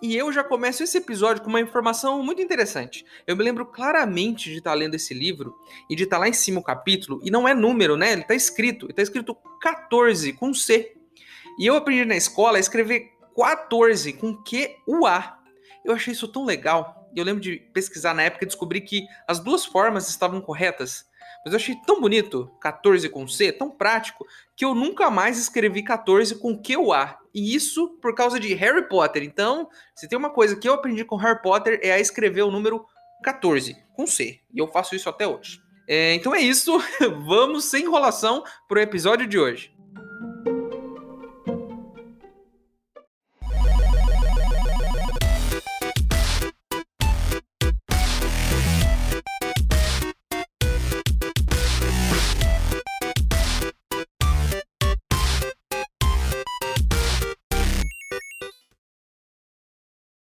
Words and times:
E 0.00 0.16
eu 0.16 0.32
já 0.32 0.44
começo 0.44 0.84
esse 0.84 0.96
episódio 0.96 1.42
com 1.42 1.48
uma 1.48 1.60
informação 1.60 2.22
muito 2.22 2.40
interessante. 2.40 3.04
Eu 3.26 3.36
me 3.36 3.42
lembro 3.42 3.66
claramente 3.66 4.48
de 4.48 4.58
estar 4.58 4.72
lendo 4.74 4.94
esse 4.94 5.12
livro 5.12 5.56
e 5.90 5.96
de 5.96 6.04
estar 6.04 6.18
lá 6.18 6.28
em 6.28 6.32
cima 6.32 6.60
o 6.60 6.62
capítulo, 6.62 7.20
e 7.24 7.32
não 7.32 7.48
é 7.48 7.52
número, 7.52 7.96
né? 7.96 8.12
Ele 8.12 8.22
está 8.22 8.34
escrito, 8.34 8.88
está 8.88 9.02
escrito 9.02 9.36
14 9.60 10.32
com 10.34 10.54
C. 10.54 10.94
E 11.58 11.66
eu 11.66 11.74
aprendi 11.74 12.04
na 12.04 12.16
escola 12.16 12.58
a 12.58 12.60
escrever 12.60 13.10
14 13.36 14.12
com 14.12 14.36
Q-U-A. 14.36 15.40
Eu 15.84 15.92
achei 15.92 16.12
isso 16.12 16.28
tão 16.28 16.44
legal. 16.44 17.10
Eu 17.16 17.24
lembro 17.24 17.42
de 17.42 17.56
pesquisar 17.72 18.14
na 18.14 18.22
época 18.22 18.44
e 18.44 18.46
descobri 18.46 18.80
que 18.80 19.04
as 19.26 19.40
duas 19.40 19.64
formas 19.64 20.08
estavam 20.08 20.40
corretas. 20.40 21.08
Mas 21.44 21.52
eu 21.52 21.56
achei 21.56 21.74
tão 21.86 22.00
bonito, 22.00 22.50
14 22.60 23.08
com 23.08 23.26
C, 23.26 23.50
tão 23.50 23.70
prático, 23.70 24.24
que 24.54 24.64
eu 24.64 24.74
nunca 24.74 25.10
mais 25.10 25.38
escrevi 25.38 25.82
14 25.82 26.36
com 26.36 26.56
QA. 26.56 27.18
E 27.38 27.54
isso 27.54 27.88
por 28.02 28.14
causa 28.14 28.40
de 28.40 28.52
Harry 28.54 28.88
Potter. 28.88 29.22
Então, 29.22 29.68
se 29.94 30.08
tem 30.08 30.18
uma 30.18 30.30
coisa 30.30 30.56
que 30.56 30.68
eu 30.68 30.74
aprendi 30.74 31.04
com 31.04 31.14
Harry 31.16 31.40
Potter 31.40 31.78
é 31.82 31.92
a 31.92 32.00
escrever 32.00 32.42
o 32.42 32.50
número 32.50 32.84
14 33.22 33.76
com 33.94 34.06
C. 34.06 34.40
E 34.52 34.58
eu 34.58 34.66
faço 34.66 34.96
isso 34.96 35.08
até 35.08 35.26
hoje. 35.26 35.60
É, 35.86 36.14
então 36.14 36.34
é 36.34 36.40
isso. 36.40 36.78
Vamos 37.24 37.64
sem 37.66 37.84
enrolação 37.84 38.42
para 38.68 38.78
o 38.78 38.82
episódio 38.82 39.26
de 39.26 39.38
hoje. 39.38 39.72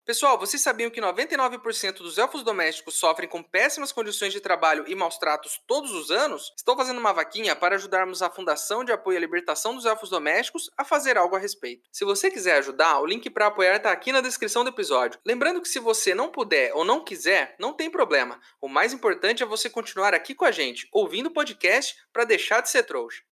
Pessoal, 0.07 0.39
vocês 0.39 0.61
sabiam 0.61 0.91
que 0.91 1.01
99% 1.01 1.97
dos 1.97 2.19
elfos 2.19 2.43
domésticos 2.43 2.97
sofrem 2.97 3.27
com 3.27 3.43
péssimas 3.43 3.91
condições 3.91 4.35
de 4.35 4.41
trabalho 4.41 4.85
e 4.87 4.95
maus 4.95 5.17
tratos 5.17 5.59
todos 5.67 5.93
os 5.93 6.11
anos? 6.11 6.53
Estou 6.55 6.77
fazendo 6.77 6.99
uma 6.99 7.15
vaquinha 7.15 7.57
para 7.57 7.77
ajudarmos 7.77 8.21
a 8.21 8.29
Fundação 8.29 8.85
de 8.85 8.93
Apoio 8.93 9.17
à 9.17 9.21
Libertação 9.21 9.75
dos 9.75 9.87
Elfos 9.87 10.11
Domésticos 10.11 10.71
a 10.77 10.85
fazer 10.85 11.17
algo 11.17 11.37
a 11.37 11.39
respeito. 11.39 11.89
Se 11.91 12.05
você 12.05 12.31
quiser 12.31 12.59
ajudar, 12.59 13.01
o 13.01 13.07
link 13.07 13.31
para 13.31 13.47
apoiar 13.47 13.77
está 13.77 13.93
aqui 13.93 14.13
na 14.13 14.21
descrição 14.21 14.63
do 14.63 14.69
episódio. 14.69 15.19
Lembrando 15.25 15.63
que 15.63 15.69
se 15.69 15.79
você 15.79 16.15
não 16.15 16.31
puder 16.31 16.75
ou 16.75 16.85
não 16.85 17.03
quiser, 17.03 17.57
não 17.59 17.73
tem 17.73 17.91
problema. 17.91 18.39
O 18.61 18.69
mais 18.69 18.93
importante 18.93 19.43
é 19.43 19.47
você 19.47 19.71
continuar 19.71 20.13
aqui 20.13 20.35
com 20.35 20.45
a 20.45 20.53
gente, 20.53 20.87
ouvindo 20.93 21.29
o 21.29 21.33
podcast 21.33 21.97
para 22.13 22.27
deixar 22.27 22.61
de 22.61 22.69
ser 22.69 22.83
trouxa. 22.83 23.23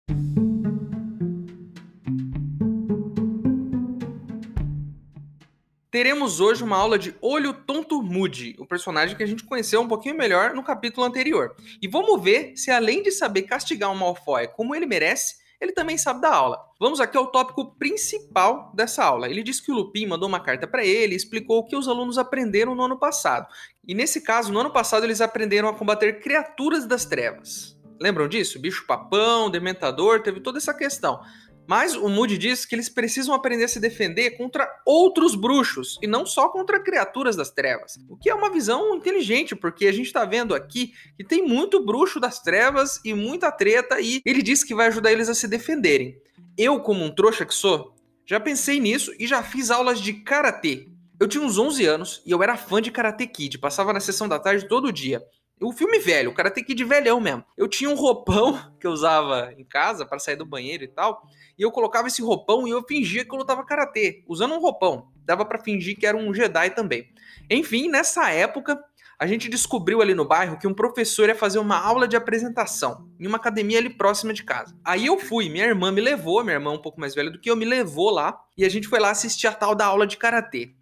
Teremos 5.93 6.41
hoje 6.41 6.65
uma 6.65 6.79
aula 6.79 6.99
de 6.99 7.15
Olho 7.21 7.53
Tonto 7.53 8.03
Moody, 8.03 8.57
o 8.59 8.65
personagem 8.65 9.15
que 9.15 9.23
a 9.23 9.27
gente 9.27 9.45
conheceu 9.45 9.79
um 9.83 9.87
pouquinho 9.87 10.17
melhor 10.17 10.55
no 10.55 10.65
capítulo 10.65 11.07
anterior. 11.07 11.55
E 11.83 11.87
vamos 11.87 12.21
ver 12.23 12.57
se 12.57 12.71
além 12.71 13.03
de 13.03 13.13
saber 13.13 13.43
castigar 13.43 13.91
um 13.91 13.95
Malfoy 13.95 14.49
como 14.49 14.75
ele 14.75 14.87
merece, 14.87 15.43
ele 15.61 15.71
também 15.71 15.99
sabe 15.99 16.23
da 16.23 16.35
aula. 16.35 16.59
Vamos 16.81 16.99
aqui 16.99 17.15
ao 17.15 17.27
tópico 17.27 17.77
principal 17.79 18.73
dessa 18.75 19.05
aula. 19.05 19.29
Ele 19.29 19.43
diz 19.43 19.61
que 19.61 19.71
o 19.71 19.75
Lupin 19.75 20.07
mandou 20.07 20.31
uma 20.31 20.41
carta 20.41 20.67
para 20.67 20.83
ele 20.83 21.13
e 21.13 21.17
explicou 21.17 21.59
o 21.59 21.67
que 21.67 21.77
os 21.77 21.87
alunos 21.87 22.17
aprenderam 22.17 22.75
no 22.75 22.83
ano 22.83 22.99
passado. 22.99 23.47
E 23.87 23.95
nesse 23.95 24.23
caso, 24.23 24.51
no 24.51 24.61
ano 24.61 24.71
passado, 24.71 25.05
eles 25.05 25.21
aprenderam 25.21 25.69
a 25.69 25.75
combater 25.75 26.21
criaturas 26.21 26.87
das 26.87 27.05
trevas. 27.05 27.79
Lembram 28.01 28.27
disso? 28.27 28.59
Bicho 28.59 28.87
papão, 28.87 29.51
dementador, 29.51 30.23
teve 30.23 30.41
toda 30.41 30.57
essa 30.57 30.73
questão. 30.73 31.21
Mas 31.67 31.95
o 31.95 32.09
Moody 32.09 32.37
diz 32.37 32.67
que 32.67 32.75
eles 32.75 32.89
precisam 32.89 33.35
aprender 33.35 33.65
a 33.65 33.69
se 33.69 33.81
defender 33.81 34.33
contra 34.33 34.69
outros 34.85 35.35
bruxos 35.35 35.99
e 36.03 36.07
não 36.07 36.27
só 36.27 36.49
contra 36.49 36.83
criaturas 36.83 37.37
das 37.37 37.51
trevas. 37.51 37.95
O 38.09 38.17
que 38.17 38.29
é 38.29 38.35
uma 38.35 38.51
visão 38.51 38.95
inteligente, 38.95 39.55
porque 39.55 39.87
a 39.87 39.93
gente 39.93 40.07
está 40.07 40.25
vendo 40.25 40.55
aqui 40.55 40.93
que 41.17 41.25
tem 41.25 41.47
muito 41.47 41.85
bruxo 41.85 42.19
das 42.19 42.41
trevas 42.41 43.01
e 43.05 43.15
muita 43.15 43.51
treta 43.51 44.01
e 44.01 44.21
ele 44.25 44.43
diz 44.43 44.65
que 44.65 44.75
vai 44.75 44.89
ajudar 44.89 45.13
eles 45.13 45.29
a 45.29 45.35
se 45.35 45.47
defenderem. 45.47 46.17
Eu, 46.59 46.81
como 46.81 47.05
um 47.05 47.15
trouxa 47.15 47.47
que 47.47 47.55
sou, 47.55 47.95
já 48.27 48.39
pensei 48.39 48.81
nisso 48.81 49.13
e 49.19 49.27
já 49.27 49.43
fiz 49.43 49.71
aulas 49.71 50.01
de 50.01 50.13
karatê. 50.13 50.89
Eu 51.19 51.29
tinha 51.29 51.45
uns 51.45 51.57
11 51.57 51.87
anos 51.87 52.23
e 52.27 52.33
eu 52.33 52.43
era 52.43 52.57
fã 52.57 52.83
de 52.83 52.91
Karate 52.91 53.27
Kid, 53.27 53.59
passava 53.59 53.93
na 53.93 54.01
sessão 54.01 54.27
da 54.27 54.41
tarde 54.41 54.67
todo 54.67 54.93
dia. 54.93 55.23
O 55.63 55.73
filme 55.73 55.99
velho, 55.99 56.31
o 56.31 56.35
Karate 56.35 56.63
Kid 56.63 56.85
velhão 56.85 57.21
mesmo. 57.21 57.45
Eu 57.57 57.69
tinha 57.69 57.89
um 57.89 57.95
roupão 57.95 58.59
que 58.81 58.87
eu 58.87 58.91
usava 58.91 59.53
em 59.57 59.65
casa 59.65 60.05
para 60.05 60.19
sair 60.19 60.37
do 60.37 60.45
banheiro 60.45 60.85
e 60.85 60.89
tal 60.89 61.23
e 61.59 61.63
eu 61.63 61.71
colocava 61.71 62.09
esse 62.09 62.23
roupão 62.23 62.67
e 62.67 62.71
eu 62.71 62.83
fingia 62.83 63.25
que 63.25 63.33
eu 63.33 63.39
lutava 63.39 63.65
karatê, 63.65 64.25
usando 64.27 64.55
um 64.55 64.61
roupão. 64.61 65.09
Dava 65.25 65.45
para 65.45 65.59
fingir 65.59 65.99
que 65.99 66.07
era 66.07 66.17
um 66.17 66.33
Jedi 66.33 66.71
também. 66.71 67.09
Enfim, 67.51 67.89
nessa 67.89 68.31
época, 68.31 68.83
a 69.19 69.27
gente 69.27 69.49
descobriu 69.49 70.03
ali 70.03 70.15
no 70.15 70.25
bairro 70.25 70.59
que 70.59 70.67
um 70.67 70.75
professor 70.75 71.29
ia 71.29 71.35
fazer 71.35 71.59
uma 71.59 71.79
aula 71.79 72.09
de 72.09 72.17
apresentação 72.17 73.09
em 73.21 73.27
uma 73.27 73.37
academia 73.37 73.79
ali 73.79 73.91
próxima 73.91 74.33
de 74.33 74.43
casa. 74.43 74.77
Aí 74.85 75.07
eu 75.07 75.19
fui, 75.19 75.49
minha 75.49 75.67
irmã 75.67 75.93
me 75.93 76.01
levou, 76.01 76.43
minha 76.43 76.57
irmã 76.57 76.73
um 76.73 76.83
pouco 76.83 76.99
mais 76.99 77.15
velha 77.15 77.31
do 77.31 77.39
que 77.39 77.51
eu, 77.51 77.57
me 77.57 77.65
levou 77.65 78.11
lá 78.11 78.37
e 78.57 78.65
a 78.65 78.69
gente 78.69 78.89
foi 78.89 78.99
lá 78.99 79.11
assistir 79.11 79.47
a 79.47 79.53
tal 79.53 79.75
da 79.75 79.87
aula 79.87 80.07
de 80.07 80.17
karatê. 80.17 80.75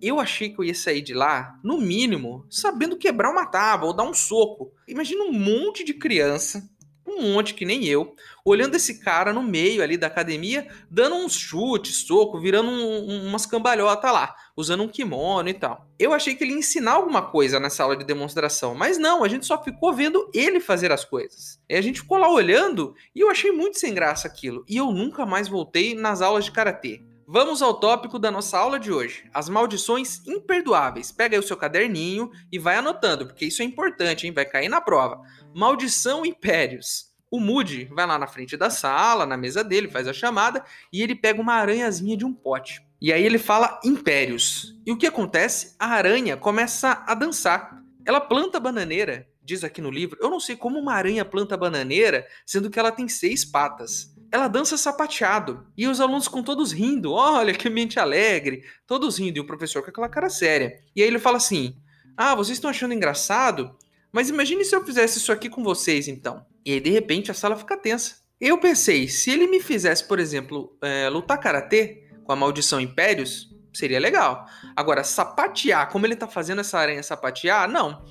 Eu 0.00 0.20
achei 0.20 0.50
que 0.50 0.58
eu 0.58 0.64
ia 0.64 0.74
sair 0.74 1.02
de 1.02 1.14
lá, 1.14 1.58
no 1.62 1.78
mínimo, 1.78 2.46
sabendo 2.50 2.96
quebrar 2.96 3.30
uma 3.30 3.46
tábua 3.46 3.88
ou 3.88 3.96
dar 3.96 4.04
um 4.04 4.14
soco. 4.14 4.72
Imagina 4.86 5.24
um 5.24 5.32
monte 5.32 5.84
de 5.84 5.94
criança 5.94 6.68
um 7.08 7.32
monte 7.32 7.54
que 7.54 7.64
nem 7.64 7.84
eu, 7.86 8.14
olhando 8.44 8.74
esse 8.74 9.00
cara 9.00 9.32
no 9.32 9.42
meio 9.42 9.82
ali 9.82 9.96
da 9.96 10.06
academia, 10.06 10.68
dando 10.90 11.16
uns 11.16 11.34
chutes, 11.34 12.06
soco, 12.06 12.40
virando 12.40 12.70
um, 12.70 13.10
um, 13.10 13.26
umas 13.28 13.46
cambalhotas 13.46 14.12
lá, 14.12 14.34
usando 14.56 14.82
um 14.82 14.88
kimono 14.88 15.48
e 15.48 15.54
tal. 15.54 15.86
Eu 15.98 16.12
achei 16.12 16.34
que 16.34 16.44
ele 16.44 16.52
ia 16.52 16.58
ensinar 16.58 16.92
alguma 16.92 17.22
coisa 17.22 17.58
nessa 17.58 17.82
aula 17.82 17.96
de 17.96 18.04
demonstração, 18.04 18.74
mas 18.74 18.98
não, 18.98 19.24
a 19.24 19.28
gente 19.28 19.46
só 19.46 19.62
ficou 19.62 19.92
vendo 19.94 20.30
ele 20.34 20.60
fazer 20.60 20.92
as 20.92 21.04
coisas. 21.04 21.60
E 21.68 21.74
a 21.74 21.80
gente 21.80 22.00
ficou 22.00 22.18
lá 22.18 22.30
olhando 22.30 22.94
e 23.14 23.20
eu 23.20 23.30
achei 23.30 23.50
muito 23.50 23.78
sem 23.78 23.94
graça 23.94 24.28
aquilo. 24.28 24.64
E 24.68 24.76
eu 24.76 24.92
nunca 24.92 25.24
mais 25.26 25.48
voltei 25.48 25.94
nas 25.94 26.20
aulas 26.20 26.44
de 26.44 26.52
karatê. 26.52 27.02
Vamos 27.30 27.60
ao 27.60 27.74
tópico 27.74 28.18
da 28.18 28.30
nossa 28.30 28.56
aula 28.56 28.80
de 28.80 28.90
hoje: 28.90 29.28
as 29.34 29.50
maldições 29.50 30.26
imperdoáveis. 30.26 31.12
Pega 31.12 31.36
aí 31.36 31.38
o 31.38 31.46
seu 31.46 31.58
caderninho 31.58 32.30
e 32.50 32.58
vai 32.58 32.76
anotando, 32.76 33.26
porque 33.26 33.44
isso 33.44 33.60
é 33.60 33.66
importante, 33.66 34.26
hein? 34.26 34.32
Vai 34.32 34.46
cair 34.46 34.70
na 34.70 34.80
prova. 34.80 35.20
Maldição 35.54 36.24
impérios. 36.24 37.08
O 37.30 37.38
Moody 37.38 37.84
vai 37.92 38.06
lá 38.06 38.18
na 38.18 38.26
frente 38.26 38.56
da 38.56 38.70
sala, 38.70 39.26
na 39.26 39.36
mesa 39.36 39.62
dele, 39.62 39.90
faz 39.90 40.08
a 40.08 40.12
chamada 40.14 40.64
e 40.90 41.02
ele 41.02 41.14
pega 41.14 41.38
uma 41.38 41.52
aranhazinha 41.52 42.16
de 42.16 42.24
um 42.24 42.32
pote. 42.32 42.82
E 42.98 43.12
aí 43.12 43.22
ele 43.22 43.38
fala 43.38 43.78
impérios. 43.84 44.74
E 44.86 44.90
o 44.90 44.96
que 44.96 45.06
acontece? 45.06 45.76
A 45.78 45.88
aranha 45.88 46.34
começa 46.34 47.04
a 47.06 47.14
dançar. 47.14 47.78
Ela 48.06 48.22
planta 48.22 48.58
bananeira, 48.58 49.28
diz 49.42 49.62
aqui 49.62 49.82
no 49.82 49.90
livro. 49.90 50.18
Eu 50.18 50.30
não 50.30 50.40
sei 50.40 50.56
como 50.56 50.78
uma 50.78 50.94
aranha 50.94 51.26
planta 51.26 51.58
bananeira, 51.58 52.26
sendo 52.46 52.70
que 52.70 52.78
ela 52.78 52.90
tem 52.90 53.06
seis 53.06 53.44
patas. 53.44 54.16
Ela 54.30 54.48
dança 54.48 54.76
sapateado. 54.76 55.66
E 55.76 55.86
os 55.86 56.00
alunos 56.00 56.28
com 56.28 56.42
todos 56.42 56.72
rindo. 56.72 57.12
Olha 57.12 57.54
que 57.54 57.70
mente 57.70 57.98
alegre. 57.98 58.62
Todos 58.86 59.18
rindo. 59.18 59.38
E 59.38 59.40
o 59.40 59.46
professor 59.46 59.82
com 59.82 59.90
aquela 59.90 60.08
cara 60.08 60.28
séria. 60.28 60.80
E 60.94 61.02
aí 61.02 61.08
ele 61.08 61.18
fala 61.18 61.38
assim: 61.38 61.76
Ah, 62.16 62.34
vocês 62.34 62.56
estão 62.56 62.70
achando 62.70 62.94
engraçado? 62.94 63.76
Mas 64.12 64.28
imagine 64.28 64.64
se 64.64 64.74
eu 64.74 64.84
fizesse 64.84 65.18
isso 65.18 65.32
aqui 65.32 65.48
com 65.48 65.62
vocês, 65.62 66.08
então. 66.08 66.44
E 66.64 66.72
aí, 66.72 66.80
de 66.80 66.90
repente, 66.90 67.30
a 67.30 67.34
sala 67.34 67.56
fica 67.56 67.76
tensa. 67.76 68.16
Eu 68.40 68.58
pensei, 68.58 69.08
se 69.08 69.30
ele 69.30 69.46
me 69.46 69.60
fizesse, 69.60 70.06
por 70.06 70.18
exemplo, 70.18 70.76
é, 70.80 71.08
lutar 71.08 71.38
karatê 71.40 72.04
com 72.24 72.32
a 72.32 72.36
maldição 72.36 72.80
Impérios, 72.80 73.48
seria 73.72 73.98
legal. 73.98 74.46
Agora, 74.76 75.02
sapatear, 75.02 75.90
como 75.90 76.06
ele 76.06 76.16
tá 76.16 76.26
fazendo 76.26 76.60
essa 76.60 76.78
aranha 76.78 77.02
sapatear, 77.02 77.68
não. 77.68 78.04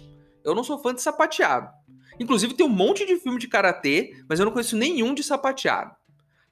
Eu 0.44 0.54
não 0.54 0.64
sou 0.64 0.82
fã 0.82 0.94
de 0.94 1.02
sapateado. 1.02 1.70
Inclusive, 2.20 2.54
tem 2.54 2.66
um 2.66 2.70
monte 2.70 3.06
de 3.06 3.18
filme 3.18 3.40
de 3.40 3.48
karatê, 3.48 4.16
mas 4.30 4.40
eu 4.40 4.46
não 4.46 4.52
conheço 4.52 4.76
nenhum 4.76 5.14
de 5.14 5.24
sapateado. 5.24 5.96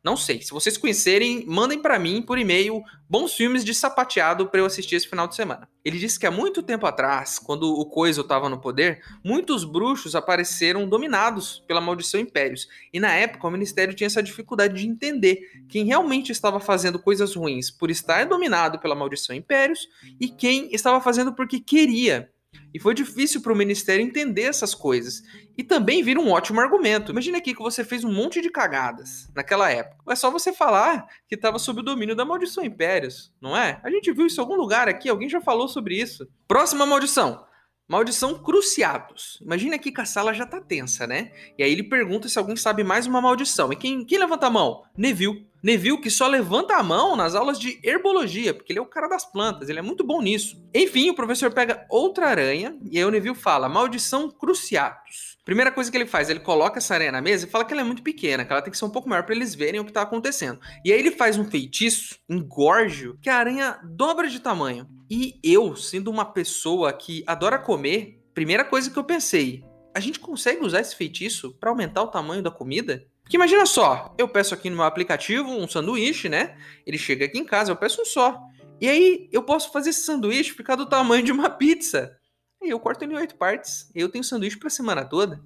Não 0.05 0.15
sei. 0.15 0.39
Se 0.39 0.51
vocês 0.51 0.77
conhecerem, 0.77 1.43
mandem 1.47 1.81
para 1.81 1.97
mim 1.97 2.21
por 2.21 2.37
e-mail 2.37 2.83
bons 3.09 3.33
filmes 3.33 3.65
de 3.65 3.73
sapateado 3.73 4.45
para 4.45 4.59
eu 4.59 4.65
assistir 4.67 4.95
esse 4.95 5.09
final 5.09 5.27
de 5.27 5.33
semana. 5.33 5.67
Ele 5.83 5.97
disse 5.97 6.19
que 6.19 6.27
há 6.27 6.31
muito 6.31 6.61
tempo 6.61 6.85
atrás, 6.85 7.39
quando 7.39 7.73
o 7.73 7.83
Coiso 7.87 8.21
estava 8.21 8.47
no 8.47 8.61
poder, 8.61 9.01
muitos 9.23 9.63
bruxos 9.63 10.13
apareceram 10.13 10.87
dominados 10.87 11.63
pela 11.67 11.81
maldição 11.81 12.19
Impérios. 12.19 12.67
E 12.93 12.99
na 12.99 13.13
época 13.13 13.47
o 13.47 13.51
ministério 13.51 13.95
tinha 13.95 14.05
essa 14.05 14.21
dificuldade 14.21 14.75
de 14.75 14.87
entender 14.87 15.39
quem 15.67 15.85
realmente 15.85 16.31
estava 16.31 16.59
fazendo 16.59 16.99
coisas 16.99 17.33
ruins 17.33 17.71
por 17.71 17.89
estar 17.89 18.27
dominado 18.27 18.77
pela 18.77 18.93
maldição 18.93 19.35
Impérios 19.35 19.87
e 20.21 20.27
quem 20.27 20.69
estava 20.71 21.01
fazendo 21.01 21.33
porque 21.33 21.59
queria. 21.59 22.29
E 22.73 22.79
foi 22.79 22.93
difícil 22.93 23.41
para 23.41 23.53
o 23.53 23.55
ministério 23.55 24.03
entender 24.03 24.43
essas 24.43 24.73
coisas. 24.73 25.21
E 25.57 25.63
também 25.63 26.03
vira 26.03 26.19
um 26.19 26.31
ótimo 26.31 26.59
argumento. 26.59 27.11
Imagina 27.11 27.37
aqui 27.37 27.53
que 27.53 27.61
você 27.61 27.83
fez 27.83 28.03
um 28.03 28.11
monte 28.11 28.41
de 28.41 28.49
cagadas 28.49 29.29
naquela 29.35 29.69
época. 29.69 29.97
É 30.09 30.15
só 30.15 30.29
você 30.29 30.51
falar 30.51 31.07
que 31.27 31.35
estava 31.35 31.57
sob 31.57 31.79
o 31.79 31.83
domínio 31.83 32.15
da 32.15 32.25
maldição 32.25 32.63
impérios, 32.63 33.33
não 33.41 33.55
é? 33.55 33.79
A 33.83 33.89
gente 33.89 34.11
viu 34.11 34.25
isso 34.25 34.39
em 34.39 34.43
algum 34.43 34.55
lugar 34.55 34.87
aqui, 34.87 35.09
alguém 35.09 35.29
já 35.29 35.39
falou 35.39 35.67
sobre 35.67 35.99
isso. 35.99 36.27
Próxima 36.47 36.85
maldição. 36.85 37.45
Maldição 37.87 38.33
Cruciatus. 38.33 39.39
Imagina 39.41 39.75
aqui 39.75 39.91
que 39.91 40.01
a 40.01 40.05
sala 40.05 40.33
já 40.33 40.43
tá 40.45 40.59
tensa, 40.59 41.05
né? 41.05 41.31
E 41.55 41.63
aí 41.63 41.71
ele 41.71 41.83
pergunta 41.83 42.27
se 42.27 42.39
alguém 42.39 42.55
sabe 42.55 42.83
mais 42.83 43.05
uma 43.05 43.21
maldição. 43.21 43.71
E 43.71 43.75
quem, 43.75 44.03
quem 44.03 44.17
levanta 44.17 44.47
a 44.47 44.49
mão? 44.49 44.81
Neville. 44.97 45.47
Neville 45.61 46.01
que 46.01 46.09
só 46.09 46.27
levanta 46.27 46.75
a 46.75 46.83
mão 46.83 47.15
nas 47.15 47.35
aulas 47.35 47.59
de 47.59 47.79
herbologia, 47.83 48.53
porque 48.55 48.71
ele 48.71 48.79
é 48.79 48.81
o 48.81 48.87
cara 48.87 49.07
das 49.07 49.25
plantas, 49.25 49.69
ele 49.69 49.79
é 49.79 49.81
muito 49.83 50.03
bom 50.03 50.21
nisso. 50.21 50.63
Enfim, 50.73 51.09
o 51.09 51.15
professor 51.15 51.51
pega 51.51 51.85
outra 51.89 52.27
aranha 52.27 52.77
e 52.89 52.97
aí 52.97 53.05
o 53.05 53.11
Neville 53.11 53.35
fala: 53.35 53.69
Maldição 53.69 54.31
Cruciatus. 54.31 55.35
Primeira 55.45 55.71
coisa 55.71 55.91
que 55.91 55.97
ele 55.97 56.07
faz, 56.07 56.27
ele 56.27 56.39
coloca 56.39 56.79
essa 56.79 56.95
aranha 56.95 57.11
na 57.11 57.21
mesa 57.21 57.45
e 57.45 57.49
fala 57.49 57.63
que 57.63 57.71
ela 57.71 57.81
é 57.81 57.85
muito 57.85 58.01
pequena, 58.01 58.43
que 58.43 58.51
ela 58.51 58.63
tem 58.63 58.71
que 58.71 58.77
ser 58.77 58.85
um 58.85 58.89
pouco 58.89 59.07
maior 59.07 59.23
para 59.23 59.35
eles 59.35 59.53
verem 59.53 59.79
o 59.79 59.85
que 59.85 59.93
tá 59.93 60.01
acontecendo. 60.01 60.59
E 60.83 60.91
aí 60.91 60.97
ele 60.97 61.11
faz 61.11 61.37
um 61.37 61.45
feitiço, 61.45 62.17
engorjo, 62.27 63.15
que 63.21 63.29
a 63.29 63.37
aranha 63.37 63.79
dobra 63.83 64.27
de 64.27 64.39
tamanho. 64.39 64.87
E 65.09 65.39
eu, 65.43 65.75
sendo 65.75 66.09
uma 66.09 66.25
pessoa 66.25 66.91
que 66.91 67.23
adora 67.27 67.59
comer, 67.59 68.21
primeira 68.33 68.63
coisa 68.65 68.89
que 68.89 68.97
eu 68.97 69.03
pensei, 69.03 69.63
a 69.93 69.99
gente 69.99 70.19
consegue 70.19 70.65
usar 70.65 70.81
esse 70.81 70.95
feitiço 70.95 71.53
para 71.59 71.69
aumentar 71.69 72.01
o 72.01 72.07
tamanho 72.07 72.41
da 72.41 72.51
comida? 72.51 73.05
Porque 73.21 73.37
imagina 73.37 73.65
só, 73.65 74.13
eu 74.17 74.27
peço 74.27 74.53
aqui 74.53 74.69
no 74.69 74.75
meu 74.75 74.85
aplicativo 74.85 75.49
um 75.49 75.67
sanduíche, 75.67 76.29
né? 76.29 76.57
Ele 76.85 76.97
chega 76.97 77.25
aqui 77.25 77.39
em 77.39 77.45
casa, 77.45 77.71
eu 77.71 77.75
peço 77.75 78.01
um 78.01 78.05
só. 78.05 78.39
E 78.79 78.87
aí 78.87 79.29
eu 79.31 79.41
posso 79.41 79.71
fazer 79.71 79.91
esse 79.91 80.01
sanduíche 80.01 80.51
ficar 80.51 80.75
do 80.75 80.85
tamanho 80.85 81.23
de 81.23 81.31
uma 81.31 81.49
pizza. 81.57 82.15
E 82.61 82.69
eu 82.69 82.79
corto 82.79 83.03
ele 83.03 83.13
em 83.13 83.17
oito 83.17 83.35
partes. 83.35 83.89
E 83.95 83.99
eu 83.99 84.09
tenho 84.09 84.23
sanduíche 84.23 84.57
pra 84.57 84.69
semana 84.69 85.05
toda. 85.05 85.41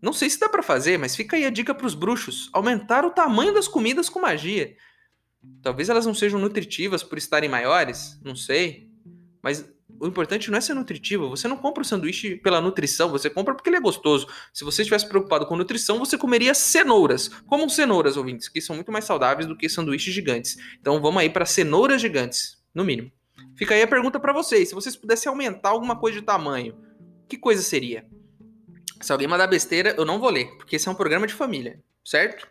Não 0.00 0.12
sei 0.12 0.30
se 0.30 0.38
dá 0.38 0.48
para 0.48 0.62
fazer, 0.62 0.98
mas 0.98 1.16
fica 1.16 1.36
aí 1.36 1.44
a 1.44 1.50
dica 1.50 1.74
pros 1.74 1.94
bruxos: 1.94 2.48
aumentar 2.52 3.04
o 3.04 3.10
tamanho 3.10 3.52
das 3.52 3.66
comidas 3.66 4.08
com 4.08 4.20
magia. 4.20 4.76
Talvez 5.62 5.88
elas 5.88 6.06
não 6.06 6.14
sejam 6.14 6.40
nutritivas 6.40 7.02
por 7.02 7.18
estarem 7.18 7.48
maiores, 7.48 8.18
não 8.24 8.34
sei. 8.34 8.88
Mas 9.42 9.68
o 10.00 10.06
importante 10.06 10.50
não 10.50 10.58
é 10.58 10.60
ser 10.60 10.74
nutritivo. 10.74 11.28
Você 11.28 11.48
não 11.48 11.56
compra 11.56 11.82
o 11.82 11.84
sanduíche 11.84 12.36
pela 12.36 12.60
nutrição, 12.60 13.10
você 13.10 13.28
compra 13.28 13.54
porque 13.54 13.68
ele 13.68 13.76
é 13.76 13.80
gostoso. 13.80 14.26
Se 14.52 14.64
você 14.64 14.82
estivesse 14.82 15.08
preocupado 15.08 15.46
com 15.46 15.56
nutrição, 15.56 15.98
você 15.98 16.16
comeria 16.16 16.54
cenouras. 16.54 17.28
Como 17.46 17.68
cenouras, 17.68 18.16
ouvintes, 18.16 18.48
que 18.48 18.60
são 18.60 18.76
muito 18.76 18.92
mais 18.92 19.04
saudáveis 19.04 19.46
do 19.46 19.56
que 19.56 19.68
sanduíches 19.68 20.14
gigantes. 20.14 20.56
Então 20.80 21.00
vamos 21.00 21.20
aí 21.20 21.30
para 21.30 21.44
cenouras 21.44 22.00
gigantes, 22.00 22.62
no 22.74 22.84
mínimo. 22.84 23.10
Fica 23.56 23.74
aí 23.74 23.82
a 23.82 23.88
pergunta 23.88 24.20
para 24.20 24.32
vocês. 24.32 24.68
Se 24.68 24.74
vocês 24.74 24.96
pudessem 24.96 25.28
aumentar 25.28 25.70
alguma 25.70 25.96
coisa 25.96 26.20
de 26.20 26.24
tamanho, 26.24 26.76
que 27.28 27.36
coisa 27.36 27.62
seria? 27.62 28.06
Se 29.00 29.12
alguém 29.12 29.28
mandar 29.28 29.46
besteira, 29.46 29.94
eu 29.96 30.04
não 30.04 30.18
vou 30.18 30.30
ler, 30.30 30.56
porque 30.56 30.76
esse 30.76 30.88
é 30.88 30.90
um 30.90 30.94
programa 30.94 31.26
de 31.26 31.34
família, 31.34 31.80
certo? 32.04 32.48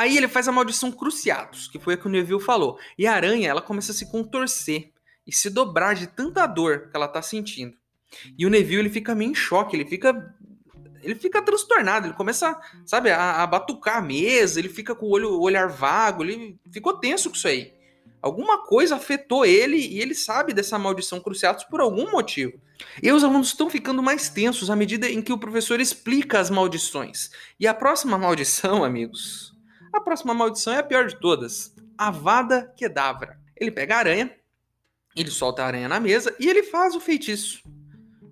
Aí 0.00 0.16
ele 0.16 0.28
faz 0.28 0.48
a 0.48 0.52
maldição 0.52 0.90
Cruciatus, 0.90 1.68
que 1.68 1.78
foi 1.78 1.92
a 1.92 1.96
que 1.98 2.06
o 2.06 2.08
Neville 2.08 2.40
falou. 2.40 2.78
E 2.96 3.06
a 3.06 3.12
aranha, 3.12 3.50
ela 3.50 3.60
começa 3.60 3.92
a 3.92 3.94
se 3.94 4.10
contorcer 4.10 4.92
e 5.26 5.30
se 5.30 5.50
dobrar 5.50 5.94
de 5.94 6.06
tanta 6.06 6.46
dor 6.46 6.88
que 6.88 6.96
ela 6.96 7.06
tá 7.06 7.20
sentindo. 7.20 7.76
E 8.38 8.46
o 8.46 8.48
Neville 8.48 8.80
ele 8.80 8.88
fica 8.88 9.14
meio 9.14 9.32
em 9.32 9.34
choque, 9.34 9.76
ele 9.76 9.84
fica 9.84 10.34
ele 11.02 11.14
fica 11.14 11.42
transtornado, 11.42 12.06
ele 12.06 12.14
começa, 12.14 12.58
sabe, 12.86 13.10
a, 13.10 13.42
a 13.42 13.46
batucar 13.46 13.98
a 13.98 14.00
mesa, 14.00 14.58
ele 14.58 14.70
fica 14.70 14.94
com 14.94 15.04
o, 15.04 15.10
olho, 15.10 15.38
olhar 15.38 15.68
vago, 15.68 16.24
ele 16.24 16.58
ficou 16.72 16.96
tenso 16.96 17.28
com 17.28 17.36
isso 17.36 17.48
aí. 17.48 17.74
Alguma 18.22 18.64
coisa 18.64 18.96
afetou 18.96 19.44
ele 19.44 19.76
e 19.76 20.00
ele 20.00 20.14
sabe 20.14 20.54
dessa 20.54 20.78
maldição 20.78 21.20
cruciatus 21.20 21.64
por 21.64 21.82
algum 21.82 22.10
motivo. 22.10 22.58
E 23.02 23.12
os 23.12 23.22
alunos 23.22 23.48
estão 23.48 23.68
ficando 23.68 24.02
mais 24.02 24.30
tensos 24.30 24.70
à 24.70 24.76
medida 24.76 25.10
em 25.10 25.20
que 25.20 25.32
o 25.32 25.38
professor 25.38 25.78
explica 25.78 26.40
as 26.40 26.48
maldições. 26.48 27.30
E 27.58 27.66
a 27.66 27.74
próxima 27.74 28.16
maldição, 28.16 28.82
amigos, 28.82 29.49
a 29.92 30.00
próxima 30.00 30.34
maldição 30.34 30.72
é 30.72 30.78
a 30.78 30.82
pior 30.82 31.06
de 31.06 31.18
todas. 31.18 31.74
Avada 31.96 32.72
Kedavra. 32.76 33.38
Ele 33.56 33.70
pega 33.70 33.96
a 33.96 33.98
aranha, 33.98 34.34
ele 35.14 35.30
solta 35.30 35.62
a 35.62 35.66
aranha 35.66 35.88
na 35.88 36.00
mesa 36.00 36.34
e 36.38 36.48
ele 36.48 36.62
faz 36.62 36.94
o 36.94 37.00
feitiço. 37.00 37.62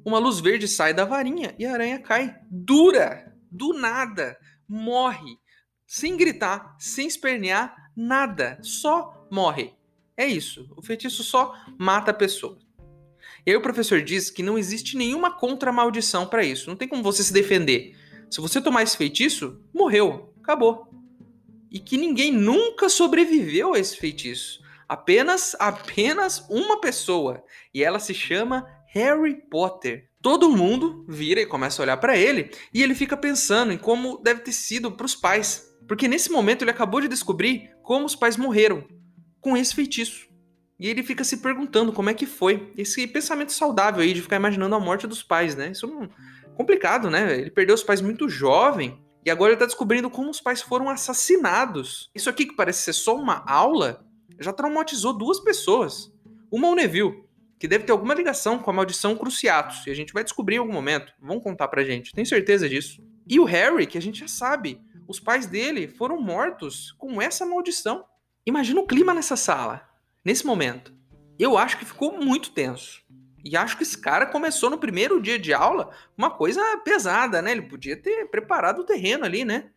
Uma 0.04 0.18
luz 0.18 0.40
verde 0.40 0.66
sai 0.66 0.94
da 0.94 1.04
varinha 1.04 1.54
e 1.58 1.66
a 1.66 1.72
aranha 1.72 1.98
cai 1.98 2.34
dura, 2.50 3.34
do 3.50 3.74
nada, 3.74 4.38
morre, 4.66 5.38
sem 5.86 6.16
gritar, 6.16 6.76
sem 6.78 7.06
espernear, 7.06 7.74
nada, 7.96 8.58
só 8.62 9.26
morre. 9.30 9.74
É 10.16 10.26
isso, 10.26 10.72
o 10.76 10.82
feitiço 10.82 11.22
só 11.22 11.54
mata 11.78 12.10
a 12.10 12.14
pessoa. 12.14 12.58
E 13.46 13.50
aí 13.50 13.56
o 13.56 13.62
professor 13.62 14.02
diz 14.02 14.30
que 14.30 14.42
não 14.42 14.58
existe 14.58 14.96
nenhuma 14.96 15.30
contra-maldição 15.30 16.26
para 16.26 16.44
isso, 16.44 16.68
não 16.68 16.76
tem 16.76 16.88
como 16.88 17.02
você 17.02 17.22
se 17.22 17.32
defender. 17.32 17.96
Se 18.30 18.40
você 18.40 18.60
tomar 18.60 18.82
esse 18.82 18.96
feitiço, 18.96 19.62
morreu, 19.72 20.34
acabou. 20.40 20.87
E 21.70 21.78
que 21.78 21.96
ninguém 21.96 22.32
nunca 22.32 22.88
sobreviveu 22.88 23.74
a 23.74 23.78
esse 23.78 23.96
feitiço 23.96 24.66
apenas 24.88 25.54
apenas 25.58 26.44
uma 26.48 26.80
pessoa 26.80 27.44
e 27.74 27.84
ela 27.84 28.00
se 28.00 28.14
chama 28.14 28.66
Harry 28.92 29.34
Potter. 29.34 30.08
Todo 30.22 30.50
mundo 30.50 31.04
vira 31.06 31.40
e 31.40 31.46
começa 31.46 31.80
a 31.80 31.84
olhar 31.84 31.96
para 31.98 32.16
ele 32.16 32.50
e 32.72 32.82
ele 32.82 32.94
fica 32.94 33.16
pensando 33.16 33.72
em 33.72 33.78
como 33.78 34.18
deve 34.22 34.40
ter 34.40 34.52
sido 34.52 34.90
para 34.90 35.06
os 35.06 35.14
pais, 35.14 35.76
porque 35.86 36.08
nesse 36.08 36.30
momento 36.30 36.62
ele 36.62 36.70
acabou 36.70 37.00
de 37.00 37.08
descobrir 37.08 37.70
como 37.82 38.06
os 38.06 38.16
pais 38.16 38.36
morreram 38.36 38.84
com 39.40 39.56
esse 39.56 39.74
feitiço. 39.74 40.26
E 40.80 40.88
ele 40.88 41.02
fica 41.02 41.24
se 41.24 41.38
perguntando 41.38 41.92
como 41.92 42.08
é 42.08 42.14
que 42.14 42.24
foi 42.24 42.72
esse 42.76 43.06
pensamento 43.08 43.52
saudável 43.52 44.00
aí 44.00 44.14
de 44.14 44.22
ficar 44.22 44.36
imaginando 44.36 44.76
a 44.76 44.80
morte 44.80 45.08
dos 45.08 45.24
pais, 45.24 45.56
né? 45.56 45.72
Isso 45.72 45.86
é 45.86 46.54
complicado, 46.54 47.10
né? 47.10 47.36
Ele 47.36 47.50
perdeu 47.50 47.74
os 47.74 47.82
pais 47.82 48.00
muito 48.00 48.28
jovem 48.28 48.96
e 49.24 49.30
agora 49.30 49.52
ele 49.52 49.58
tá 49.58 49.66
descobrindo 49.66 50.10
como 50.10 50.30
os 50.30 50.40
pais 50.40 50.62
foram 50.62 50.88
assassinados. 50.88 52.10
Isso 52.14 52.30
aqui 52.30 52.46
que 52.46 52.56
parece 52.56 52.82
ser 52.82 52.92
só 52.92 53.16
uma 53.16 53.44
aula 53.46 54.04
já 54.38 54.52
traumatizou 54.52 55.12
duas 55.12 55.40
pessoas. 55.40 56.12
Uma 56.50 56.68
o 56.68 56.74
Neville, 56.74 57.24
que 57.58 57.68
deve 57.68 57.84
ter 57.84 57.92
alguma 57.92 58.14
ligação 58.14 58.58
com 58.58 58.70
a 58.70 58.74
maldição 58.74 59.16
Cruciatus, 59.16 59.86
e 59.86 59.90
a 59.90 59.94
gente 59.94 60.12
vai 60.12 60.22
descobrir 60.22 60.56
em 60.56 60.58
algum 60.58 60.72
momento. 60.72 61.12
Vão 61.20 61.40
contar 61.40 61.68
pra 61.68 61.84
gente, 61.84 62.12
tenho 62.12 62.26
certeza 62.26 62.68
disso. 62.68 63.02
E 63.26 63.38
o 63.40 63.44
Harry, 63.44 63.86
que 63.86 63.98
a 63.98 64.02
gente 64.02 64.20
já 64.20 64.28
sabe, 64.28 64.80
os 65.06 65.18
pais 65.18 65.46
dele 65.46 65.88
foram 65.88 66.20
mortos 66.20 66.92
com 66.92 67.20
essa 67.20 67.44
maldição. 67.44 68.04
Imagina 68.46 68.80
o 68.80 68.86
clima 68.86 69.12
nessa 69.12 69.36
sala, 69.36 69.86
nesse 70.24 70.46
momento. 70.46 70.94
Eu 71.38 71.58
acho 71.58 71.78
que 71.78 71.84
ficou 71.84 72.18
muito 72.18 72.50
tenso. 72.50 73.02
E 73.48 73.56
acho 73.56 73.78
que 73.78 73.82
esse 73.82 73.96
cara 73.96 74.26
começou 74.26 74.68
no 74.68 74.76
primeiro 74.76 75.22
dia 75.22 75.38
de 75.38 75.54
aula 75.54 75.90
uma 76.16 76.30
coisa 76.30 76.60
pesada, 76.84 77.40
né? 77.40 77.52
Ele 77.52 77.62
podia 77.62 77.96
ter 77.96 78.26
preparado 78.26 78.80
o 78.80 78.84
terreno 78.84 79.24
ali, 79.24 79.42
né? 79.42 79.70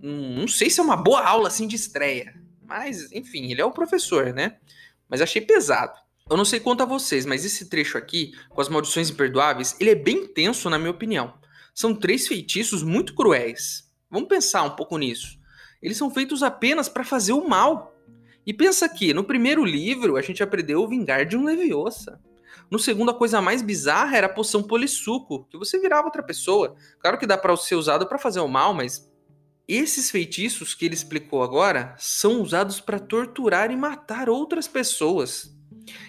Não 0.00 0.46
sei 0.46 0.70
se 0.70 0.78
é 0.78 0.82
uma 0.82 0.96
boa 0.96 1.26
aula 1.26 1.48
assim 1.48 1.66
de 1.66 1.74
estreia. 1.74 2.34
Mas, 2.62 3.10
enfim, 3.10 3.50
ele 3.50 3.60
é 3.60 3.64
o 3.64 3.72
professor, 3.72 4.32
né? 4.32 4.58
Mas 5.08 5.20
achei 5.20 5.42
pesado. 5.42 5.98
Eu 6.30 6.36
não 6.36 6.44
sei 6.44 6.60
quanto 6.60 6.82
a 6.82 6.86
vocês, 6.86 7.26
mas 7.26 7.44
esse 7.44 7.68
trecho 7.68 7.98
aqui, 7.98 8.32
com 8.48 8.60
as 8.60 8.68
maldições 8.68 9.10
imperdoáveis, 9.10 9.76
ele 9.80 9.90
é 9.90 9.94
bem 9.94 10.26
tenso, 10.26 10.70
na 10.70 10.78
minha 10.78 10.90
opinião. 10.90 11.34
São 11.74 11.94
três 11.94 12.28
feitiços 12.28 12.84
muito 12.84 13.14
cruéis. 13.14 13.90
Vamos 14.08 14.28
pensar 14.28 14.62
um 14.62 14.76
pouco 14.76 14.96
nisso. 14.96 15.36
Eles 15.82 15.96
são 15.96 16.10
feitos 16.10 16.44
apenas 16.44 16.88
para 16.88 17.02
fazer 17.02 17.32
o 17.32 17.48
mal. 17.48 17.92
E 18.46 18.54
pensa 18.54 18.86
aqui, 18.86 19.12
no 19.12 19.24
primeiro 19.24 19.64
livro 19.64 20.16
a 20.16 20.22
gente 20.22 20.42
aprendeu 20.42 20.80
o 20.80 20.88
vingar 20.88 21.26
de 21.26 21.36
um 21.36 21.44
Leviosa. 21.44 22.20
No 22.74 22.78
segundo, 22.80 23.12
a 23.12 23.14
coisa 23.14 23.40
mais 23.40 23.62
bizarra 23.62 24.16
era 24.16 24.26
a 24.26 24.28
poção 24.28 24.60
polissuco, 24.60 25.44
que 25.44 25.56
você 25.56 25.78
virava 25.78 26.08
outra 26.08 26.24
pessoa. 26.24 26.74
Claro 26.98 27.16
que 27.16 27.24
dá 27.24 27.38
para 27.38 27.56
ser 27.56 27.76
usado 27.76 28.04
para 28.04 28.18
fazer 28.18 28.40
o 28.40 28.48
mal, 28.48 28.74
mas 28.74 29.08
esses 29.68 30.10
feitiços 30.10 30.74
que 30.74 30.84
ele 30.84 30.94
explicou 30.94 31.44
agora 31.44 31.94
são 32.00 32.42
usados 32.42 32.80
para 32.80 32.98
torturar 32.98 33.70
e 33.70 33.76
matar 33.76 34.28
outras 34.28 34.66
pessoas. 34.66 35.56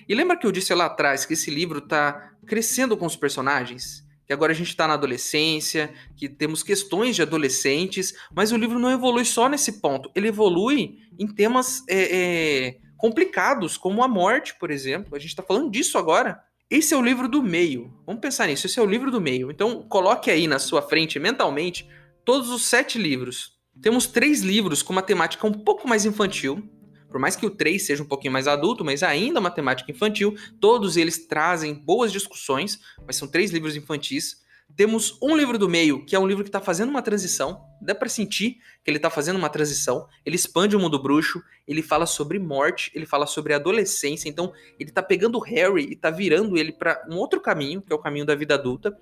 E 0.10 0.16
lembra 0.16 0.36
que 0.36 0.48
eu 0.48 0.52
disse 0.52 0.74
lá 0.74 0.86
atrás 0.86 1.24
que 1.24 1.34
esse 1.34 1.52
livro 1.52 1.78
está 1.78 2.32
crescendo 2.48 2.98
com 2.98 3.06
os 3.06 3.16
personagens? 3.16 4.04
Que 4.26 4.34
agora 4.34 4.52
a 4.52 4.56
gente 4.56 4.70
está 4.70 4.88
na 4.88 4.96
adolescência, 4.96 5.94
que 6.18 6.28
temos 6.28 6.64
questões 6.64 7.16
de 7.16 7.22
adolescentes, 7.22 8.16
mas 8.36 8.52
o 8.52 8.58
livro 8.58 8.80
não 8.80 8.90
evolui 8.90 9.24
só 9.24 9.48
nesse 9.48 9.74
ponto. 9.74 10.10
Ele 10.16 10.30
evolui 10.30 10.98
em 11.20 11.28
temas 11.28 11.84
é, 11.88 12.70
é, 12.70 12.78
complicados, 12.98 13.78
como 13.78 14.04
a 14.04 14.08
morte, 14.08 14.58
por 14.60 14.72
exemplo. 14.72 15.16
A 15.16 15.20
gente 15.20 15.30
está 15.30 15.44
falando 15.44 15.70
disso 15.70 16.00
agora. 16.00 16.44
Esse 16.70 16.94
é 16.94 16.98
o 16.98 17.02
livro 17.02 17.28
do 17.28 17.44
meio. 17.44 17.94
Vamos 18.06 18.22
pensar 18.22 18.48
nisso. 18.48 18.66
Esse 18.66 18.80
é 18.80 18.82
o 18.82 18.88
livro 18.88 19.12
do 19.12 19.22
meio. 19.22 19.52
Então, 19.52 19.84
coloque 19.84 20.32
aí 20.32 20.48
na 20.48 20.58
sua 20.58 20.82
frente 20.82 21.20
mentalmente 21.20 21.88
todos 22.24 22.50
os 22.50 22.66
sete 22.66 22.98
livros. 22.98 23.54
Temos 23.82 24.08
três 24.08 24.42
livros 24.42 24.82
com 24.82 24.92
uma 24.92 25.02
temática 25.02 25.46
um 25.46 25.54
pouco 25.54 25.88
mais 25.88 26.06
infantil, 26.06 26.68
por 27.10 27.20
mais 27.20 27.36
que 27.36 27.46
o 27.46 27.50
3 27.50 27.82
seja 27.82 28.04
um 28.04 28.06
pouquinho 28.06 28.34
mais 28.34 28.48
adulto, 28.48 28.84
mas 28.84 29.04
ainda 29.04 29.40
uma 29.40 29.52
temática 29.52 29.92
infantil, 29.92 30.36
todos 30.60 30.98
eles 30.98 31.28
trazem 31.28 31.74
boas 31.74 32.12
discussões, 32.12 32.80
mas 33.06 33.16
são 33.16 33.28
três 33.28 33.52
livros 33.52 33.76
infantis. 33.76 34.44
Temos 34.76 35.18
um 35.22 35.38
livro 35.38 35.58
do 35.58 35.70
meio, 35.70 36.06
que 36.06 36.16
é 36.16 36.20
um 36.20 36.28
livro 36.28 36.44
que 36.44 36.50
está 36.50 36.60
fazendo 36.60 36.90
uma 36.90 37.02
transição. 37.02 37.64
Dá 37.82 37.96
para 37.96 38.10
sentir 38.10 38.58
que 38.84 38.92
ele 38.92 38.98
está 38.98 39.10
fazendo 39.10 39.38
uma 39.38 39.50
transição. 39.50 40.06
Ele 40.26 40.36
expande 40.36 40.76
o 40.76 40.80
mundo 40.80 41.02
bruxo, 41.02 41.42
ele 41.66 41.82
fala 41.82 42.06
sobre 42.06 42.40
morte, 42.40 42.92
ele 42.94 43.06
fala 43.06 43.26
sobre 43.26 43.54
adolescência. 43.54 44.28
Então, 44.28 44.52
ele 44.78 44.90
está 44.90 45.02
pegando 45.02 45.38
o 45.38 45.42
Harry 45.42 45.86
e 45.86 45.94
está 45.94 46.10
virando 46.10 46.58
ele 46.58 46.74
para 46.74 47.02
um 47.10 47.16
outro 47.16 47.40
caminho, 47.40 47.82
que 47.82 47.94
é 47.94 47.96
o 47.96 48.02
caminho 48.02 48.26
da 48.26 48.36
vida 48.36 48.56
adulta. 48.56 48.94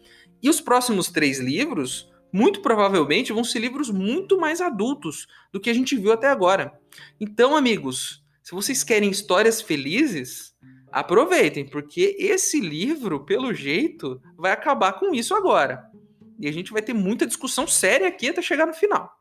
E 0.41 0.49
os 0.49 0.61
próximos 0.61 1.09
três 1.09 1.39
livros, 1.39 2.11
muito 2.31 2.61
provavelmente, 2.61 3.33
vão 3.33 3.43
ser 3.43 3.59
livros 3.59 3.89
muito 3.89 4.37
mais 4.37 4.61
adultos 4.61 5.25
do 5.51 5.59
que 5.59 5.71
a 5.71 5.73
gente 5.73 5.95
viu 5.95 6.11
até 6.11 6.27
agora. 6.27 6.71
Então, 7.19 7.55
amigos, 7.57 8.23
se 8.43 8.51
vocês 8.51 8.83
querem 8.83 9.09
histórias 9.09 9.61
felizes, 9.61 10.53
aproveitem, 10.93 11.65
porque 11.65 12.15
esse 12.19 12.59
livro, 12.59 13.25
pelo 13.25 13.51
jeito, 13.51 14.21
vai 14.37 14.51
acabar 14.51 14.93
com 14.93 15.13
isso 15.13 15.33
agora. 15.33 15.83
E 16.39 16.47
a 16.47 16.51
gente 16.51 16.71
vai 16.71 16.83
ter 16.83 16.93
muita 16.93 17.25
discussão 17.25 17.65
séria 17.65 18.07
aqui 18.07 18.29
até 18.29 18.41
chegar 18.41 18.67
no 18.67 18.73
final. 18.73 19.11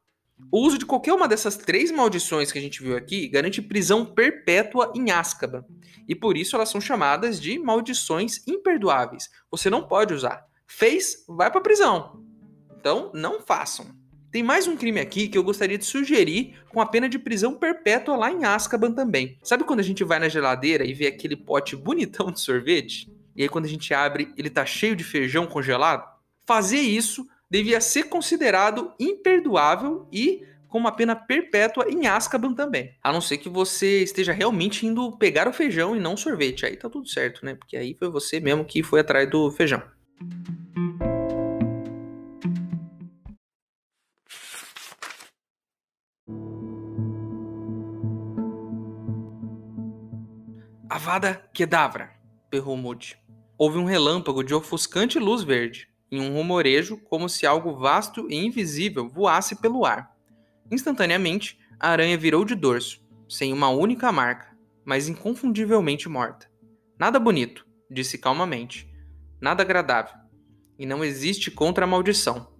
O 0.50 0.60
uso 0.60 0.76
de 0.76 0.84
qualquer 0.84 1.14
uma 1.14 1.26
dessas 1.26 1.56
três 1.56 1.90
maldições 1.90 2.52
que 2.52 2.58
a 2.58 2.60
gente 2.60 2.82
viu 2.82 2.94
aqui 2.94 3.26
garante 3.26 3.62
prisão 3.62 4.04
perpétua 4.04 4.92
em 4.94 5.10
Azkaban. 5.10 5.64
E 6.06 6.14
por 6.14 6.36
isso 6.36 6.56
elas 6.56 6.68
são 6.68 6.80
chamadas 6.80 7.40
de 7.40 7.58
maldições 7.58 8.46
imperdoáveis. 8.46 9.30
Você 9.50 9.70
não 9.70 9.86
pode 9.86 10.12
usar. 10.12 10.44
Fez, 10.66 11.24
vai 11.26 11.50
para 11.50 11.60
prisão. 11.60 12.22
Então, 12.78 13.10
não 13.14 13.40
façam. 13.40 13.86
Tem 14.32 14.42
mais 14.42 14.66
um 14.66 14.78
crime 14.78 14.98
aqui 14.98 15.28
que 15.28 15.36
eu 15.36 15.44
gostaria 15.44 15.76
de 15.76 15.84
sugerir 15.84 16.54
com 16.70 16.80
a 16.80 16.86
pena 16.86 17.06
de 17.06 17.18
prisão 17.18 17.52
perpétua 17.52 18.16
lá 18.16 18.32
em 18.32 18.46
Azkaban 18.46 18.90
também. 18.90 19.36
Sabe 19.42 19.62
quando 19.62 19.80
a 19.80 19.82
gente 19.82 20.02
vai 20.02 20.18
na 20.18 20.26
geladeira 20.26 20.86
e 20.86 20.94
vê 20.94 21.06
aquele 21.06 21.36
pote 21.36 21.76
bonitão 21.76 22.32
de 22.32 22.40
sorvete? 22.40 23.12
E 23.36 23.42
aí 23.42 23.48
quando 23.50 23.66
a 23.66 23.68
gente 23.68 23.92
abre, 23.92 24.32
ele 24.34 24.48
tá 24.48 24.64
cheio 24.64 24.96
de 24.96 25.04
feijão 25.04 25.46
congelado? 25.46 26.08
Fazer 26.46 26.78
isso 26.78 27.26
devia 27.50 27.78
ser 27.78 28.04
considerado 28.04 28.94
imperdoável 28.98 30.08
e 30.10 30.42
com 30.66 30.78
uma 30.78 30.92
pena 30.92 31.14
perpétua 31.14 31.84
em 31.90 32.06
Azkaban 32.06 32.54
também. 32.54 32.94
A 33.02 33.12
não 33.12 33.20
ser 33.20 33.36
que 33.36 33.50
você 33.50 34.02
esteja 34.02 34.32
realmente 34.32 34.86
indo 34.86 35.14
pegar 35.18 35.46
o 35.46 35.52
feijão 35.52 35.94
e 35.94 36.00
não 36.00 36.14
o 36.14 36.18
sorvete. 36.18 36.64
Aí 36.64 36.74
tá 36.74 36.88
tudo 36.88 37.06
certo, 37.06 37.44
né? 37.44 37.54
Porque 37.54 37.76
aí 37.76 37.94
foi 37.98 38.08
você 38.08 38.40
mesmo 38.40 38.64
que 38.64 38.82
foi 38.82 39.00
atrás 39.00 39.28
do 39.28 39.50
feijão. 39.50 39.82
Avada 50.94 51.42
Kedavra, 51.54 52.10
berrou 52.50 52.76
Moody. 52.76 53.16
Houve 53.56 53.78
um 53.78 53.86
relâmpago 53.86 54.44
de 54.44 54.52
ofuscante 54.52 55.18
luz 55.18 55.42
verde, 55.42 55.88
e 56.10 56.20
um 56.20 56.34
rumorejo 56.34 56.98
como 56.98 57.30
se 57.30 57.46
algo 57.46 57.74
vasto 57.74 58.26
e 58.28 58.36
invisível 58.36 59.08
voasse 59.08 59.56
pelo 59.56 59.86
ar. 59.86 60.14
Instantaneamente, 60.70 61.58
a 61.80 61.88
aranha 61.88 62.18
virou 62.18 62.44
de 62.44 62.54
dorso, 62.54 63.02
sem 63.26 63.54
uma 63.54 63.70
única 63.70 64.12
marca, 64.12 64.54
mas 64.84 65.08
inconfundivelmente 65.08 66.10
morta. 66.10 66.50
Nada 66.98 67.18
bonito, 67.18 67.66
disse 67.90 68.18
calmamente. 68.18 68.86
Nada 69.40 69.62
agradável. 69.62 70.16
E 70.78 70.84
não 70.84 71.02
existe 71.02 71.50
contra 71.50 71.86
a 71.86 71.88
maldição. 71.88 72.52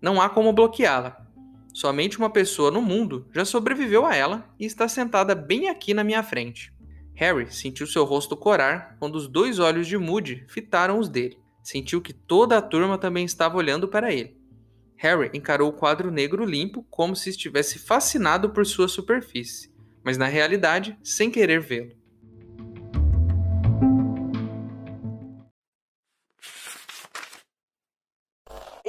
Não 0.00 0.18
há 0.18 0.30
como 0.30 0.50
bloqueá-la. 0.50 1.26
Somente 1.74 2.16
uma 2.16 2.30
pessoa 2.30 2.70
no 2.70 2.80
mundo 2.80 3.28
já 3.34 3.44
sobreviveu 3.44 4.06
a 4.06 4.16
ela 4.16 4.48
e 4.58 4.64
está 4.64 4.88
sentada 4.88 5.34
bem 5.34 5.68
aqui 5.68 5.92
na 5.92 6.02
minha 6.02 6.22
frente. 6.22 6.74
Harry 7.16 7.50
sentiu 7.50 7.86
seu 7.86 8.04
rosto 8.04 8.36
corar 8.36 8.96
quando 8.98 9.16
os 9.16 9.26
dois 9.26 9.58
olhos 9.58 9.86
de 9.86 9.96
Moody 9.96 10.44
fitaram 10.48 10.98
os 10.98 11.08
dele. 11.08 11.38
Sentiu 11.62 12.00
que 12.00 12.12
toda 12.12 12.58
a 12.58 12.62
turma 12.62 12.98
também 12.98 13.24
estava 13.24 13.56
olhando 13.56 13.88
para 13.88 14.12
ele. 14.12 14.36
Harry 14.96 15.30
encarou 15.32 15.70
o 15.70 15.72
quadro 15.72 16.10
negro 16.10 16.44
limpo 16.44 16.86
como 16.90 17.16
se 17.16 17.30
estivesse 17.30 17.78
fascinado 17.78 18.50
por 18.50 18.66
sua 18.66 18.86
superfície, 18.86 19.72
mas 20.04 20.16
na 20.18 20.26
realidade 20.26 20.96
sem 21.02 21.30
querer 21.30 21.60
vê-lo. 21.60 21.92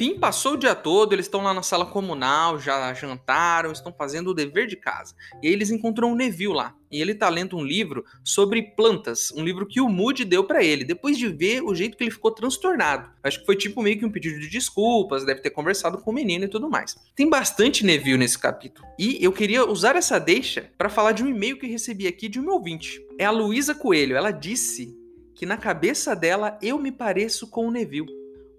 Enfim, 0.00 0.18
passou 0.18 0.54
o 0.54 0.56
dia 0.56 0.74
todo, 0.74 1.12
eles 1.12 1.26
estão 1.26 1.42
lá 1.42 1.52
na 1.52 1.62
sala 1.62 1.84
comunal, 1.84 2.58
já 2.58 2.94
jantaram, 2.94 3.70
estão 3.70 3.92
fazendo 3.92 4.30
o 4.30 4.34
dever 4.34 4.66
de 4.66 4.74
casa. 4.74 5.14
E 5.42 5.46
aí 5.46 5.52
eles 5.52 5.70
encontram 5.70 6.10
o 6.10 6.16
Neville 6.16 6.54
lá. 6.54 6.74
E 6.90 7.02
ele 7.02 7.14
tá 7.14 7.28
lendo 7.28 7.54
um 7.54 7.62
livro 7.62 8.02
sobre 8.24 8.62
plantas, 8.74 9.30
um 9.36 9.44
livro 9.44 9.66
que 9.66 9.78
o 9.78 9.90
Moody 9.90 10.24
deu 10.24 10.42
para 10.42 10.64
ele, 10.64 10.86
depois 10.86 11.18
de 11.18 11.28
ver 11.28 11.62
o 11.62 11.74
jeito 11.74 11.98
que 11.98 12.04
ele 12.04 12.10
ficou 12.10 12.30
transtornado. 12.30 13.10
Acho 13.22 13.40
que 13.40 13.44
foi 13.44 13.54
tipo 13.56 13.82
meio 13.82 13.98
que 13.98 14.06
um 14.06 14.10
pedido 14.10 14.40
de 14.40 14.48
desculpas, 14.48 15.26
deve 15.26 15.42
ter 15.42 15.50
conversado 15.50 15.98
com 15.98 16.10
o 16.10 16.14
menino 16.14 16.46
e 16.46 16.48
tudo 16.48 16.70
mais. 16.70 16.96
Tem 17.14 17.28
bastante 17.28 17.84
Neville 17.84 18.16
nesse 18.16 18.38
capítulo. 18.38 18.88
E 18.98 19.22
eu 19.22 19.30
queria 19.30 19.66
usar 19.66 19.96
essa 19.96 20.18
deixa 20.18 20.70
para 20.78 20.88
falar 20.88 21.12
de 21.12 21.22
um 21.22 21.28
e-mail 21.28 21.58
que 21.58 21.66
recebi 21.66 22.06
aqui 22.06 22.26
de 22.26 22.40
um 22.40 22.48
ouvinte. 22.48 23.06
É 23.18 23.26
a 23.26 23.30
Luísa 23.30 23.74
Coelho. 23.74 24.16
Ela 24.16 24.30
disse 24.30 24.96
que 25.34 25.44
na 25.44 25.58
cabeça 25.58 26.16
dela 26.16 26.58
eu 26.62 26.78
me 26.78 26.90
pareço 26.90 27.46
com 27.50 27.68
o 27.68 27.70
Neville. 27.70 28.08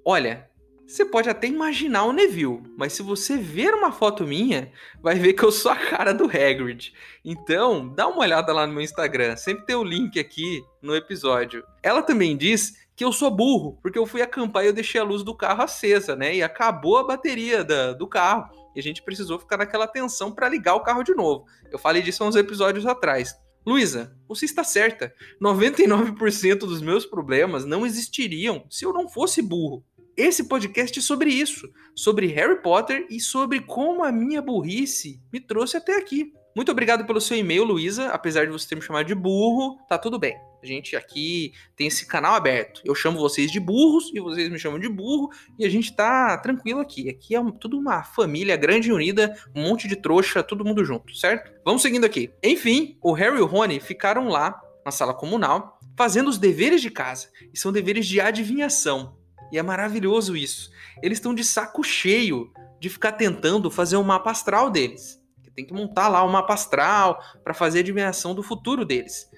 Olha, 0.06 0.51
você 0.92 1.06
pode 1.06 1.30
até 1.30 1.48
imaginar 1.48 2.04
o 2.04 2.12
Neville, 2.12 2.64
mas 2.76 2.92
se 2.92 3.02
você 3.02 3.38
ver 3.38 3.74
uma 3.74 3.94
foto 3.94 4.28
minha, 4.28 4.74
vai 5.02 5.16
ver 5.16 5.32
que 5.32 5.44
eu 5.44 5.52
sou 5.52 5.72
a 5.72 5.76
cara 5.76 6.14
do 6.14 6.26
Hagrid. 6.26 6.94
Então, 7.24 7.88
dá 7.88 8.10
uma 8.10 8.20
olhada 8.20 8.52
lá 8.52 8.68
no 8.68 8.74
meu 8.74 8.82
Instagram, 8.82 9.38
sempre 9.38 9.66
tem 9.66 9.76
o 9.76 9.86
link 9.86 10.20
aqui 10.20 10.62
no 10.82 10.94
episódio. 10.94 11.64
Ela 11.82 12.02
também 12.02 12.36
diz 12.36 12.74
que 12.94 13.06
eu 13.06 13.14
sou 13.14 13.32
burro, 13.32 13.80
porque 13.82 13.98
eu 13.98 14.06
fui 14.06 14.22
acampar 14.22 14.66
e 14.66 14.68
eu 14.68 14.74
deixei 14.74 15.00
a 15.00 15.06
luz 15.06 15.24
do 15.24 15.34
carro 15.34 15.64
acesa, 15.64 16.14
né? 16.14 16.36
E 16.36 16.44
acabou 16.44 16.98
a 16.98 17.08
bateria 17.08 17.64
da, 17.64 17.94
do 17.94 18.06
carro. 18.06 18.50
E 18.76 18.80
a 18.80 18.84
gente 18.84 19.02
precisou 19.02 19.40
ficar 19.40 19.58
naquela 19.58 19.88
tensão 19.88 20.30
para 20.30 20.50
ligar 20.50 20.76
o 20.76 20.84
carro 20.84 21.04
de 21.04 21.16
novo. 21.16 21.46
Eu 21.72 21.80
falei 21.80 22.02
disso 22.02 22.22
há 22.22 22.28
uns 22.28 22.36
episódios 22.36 22.86
atrás. 22.86 23.34
Luísa, 23.66 24.18
você 24.28 24.46
está 24.46 24.64
certa. 24.64 25.14
99% 25.40 26.60
dos 26.60 26.82
meus 26.82 27.06
problemas 27.06 27.64
não 27.64 27.86
existiriam 27.86 28.66
se 28.70 28.84
eu 28.84 28.92
não 28.92 29.08
fosse 29.08 29.42
burro 29.42 29.86
esse 30.18 30.48
podcast 30.48 30.98
é 31.00 31.02
sobre 31.02 31.30
isso, 31.30 31.70
sobre 31.96 32.28
Harry 32.28 32.62
Potter 32.62 33.08
e 33.10 33.20
sobre 33.20 33.62
como 33.62 34.04
a 34.04 34.12
minha 34.12 34.42
burrice 34.42 35.22
me 35.32 35.40
trouxe 35.40 35.78
até 35.78 35.98
aqui. 35.98 36.34
Muito 36.56 36.72
obrigado 36.72 37.06
pelo 37.06 37.22
seu 37.22 37.38
e-mail, 37.38 37.64
Luísa. 37.64 38.10
Apesar 38.10 38.46
de 38.46 38.52
você 38.52 38.68
ter 38.68 38.76
me 38.76 38.82
chamado 38.82 39.08
de 39.08 39.16
burro, 39.16 39.78
tá 39.88 39.98
tudo 39.98 40.20
bem. 40.20 40.36
A 40.62 40.66
gente 40.66 40.96
aqui 40.96 41.54
tem 41.76 41.88
esse 41.88 42.06
canal 42.06 42.36
aberto. 42.36 42.82
Eu 42.84 42.94
chamo 42.94 43.18
vocês 43.18 43.50
de 43.50 43.60
burros 43.60 44.12
e 44.14 44.20
vocês 44.20 44.50
me 44.50 44.60
chamam 44.60 44.78
de 44.78 44.90
burro 44.90 45.30
e 45.58 45.66
a 45.66 45.70
gente 45.70 45.96
tá 45.96 46.38
tranquilo 46.38 46.82
aqui. 46.82 47.10
Aqui 47.10 47.36
é 47.36 47.42
tudo 47.60 47.80
uma 47.80 48.04
família 48.04 48.58
grande 48.58 48.90
e 48.90 48.94
unida, 48.94 49.34
um 49.56 49.64
monte 49.64 49.88
de 49.88 49.96
trouxa, 49.96 50.44
todo 50.44 50.66
mundo 50.66 50.84
junto, 50.84 51.16
certo? 51.16 51.52
Vamos 51.64 51.82
seguindo 51.82 52.06
aqui. 52.06 52.30
Enfim, 52.44 52.98
o 53.02 53.14
Harry 53.14 53.38
e 53.38 53.42
o 53.42 53.46
Rony 53.46 53.80
ficaram 53.80 54.28
lá 54.28 54.62
na 54.86 54.92
sala 54.92 55.14
comunal 55.14 55.80
fazendo 55.98 56.30
os 56.30 56.38
deveres 56.38 56.82
de 56.82 56.92
casa. 56.92 57.30
E 57.54 57.58
são 57.58 57.72
deveres 57.72 58.06
de 58.06 58.20
adivinhação. 58.20 59.21
E 59.52 59.58
é 59.58 59.64
maravilhoso 59.64 60.36
isso. 60.36 60.72
Eles 61.02 61.18
estão 61.18 61.34
de 61.34 61.44
saco 61.44 61.84
cheio 61.84 62.52
de 62.80 62.90
ficar 62.90 63.12
tentando 63.14 63.70
fazer 63.70 63.96
o 63.98 64.00
um 64.00 64.04
mapa 64.04 64.32
astral 64.32 64.70
deles. 64.70 65.20
Tem 65.56 65.66
que 65.66 65.74
montar 65.74 66.08
lá 66.08 66.24
o 66.24 66.28
um 66.28 66.32
mapa 66.32 66.54
astral 66.54 67.22
para 67.44 67.54
fazer 67.54 67.80
a 67.80 67.84
dimensão 67.84 68.34
do 68.34 68.42
futuro 68.42 68.86
deles. 68.86 69.30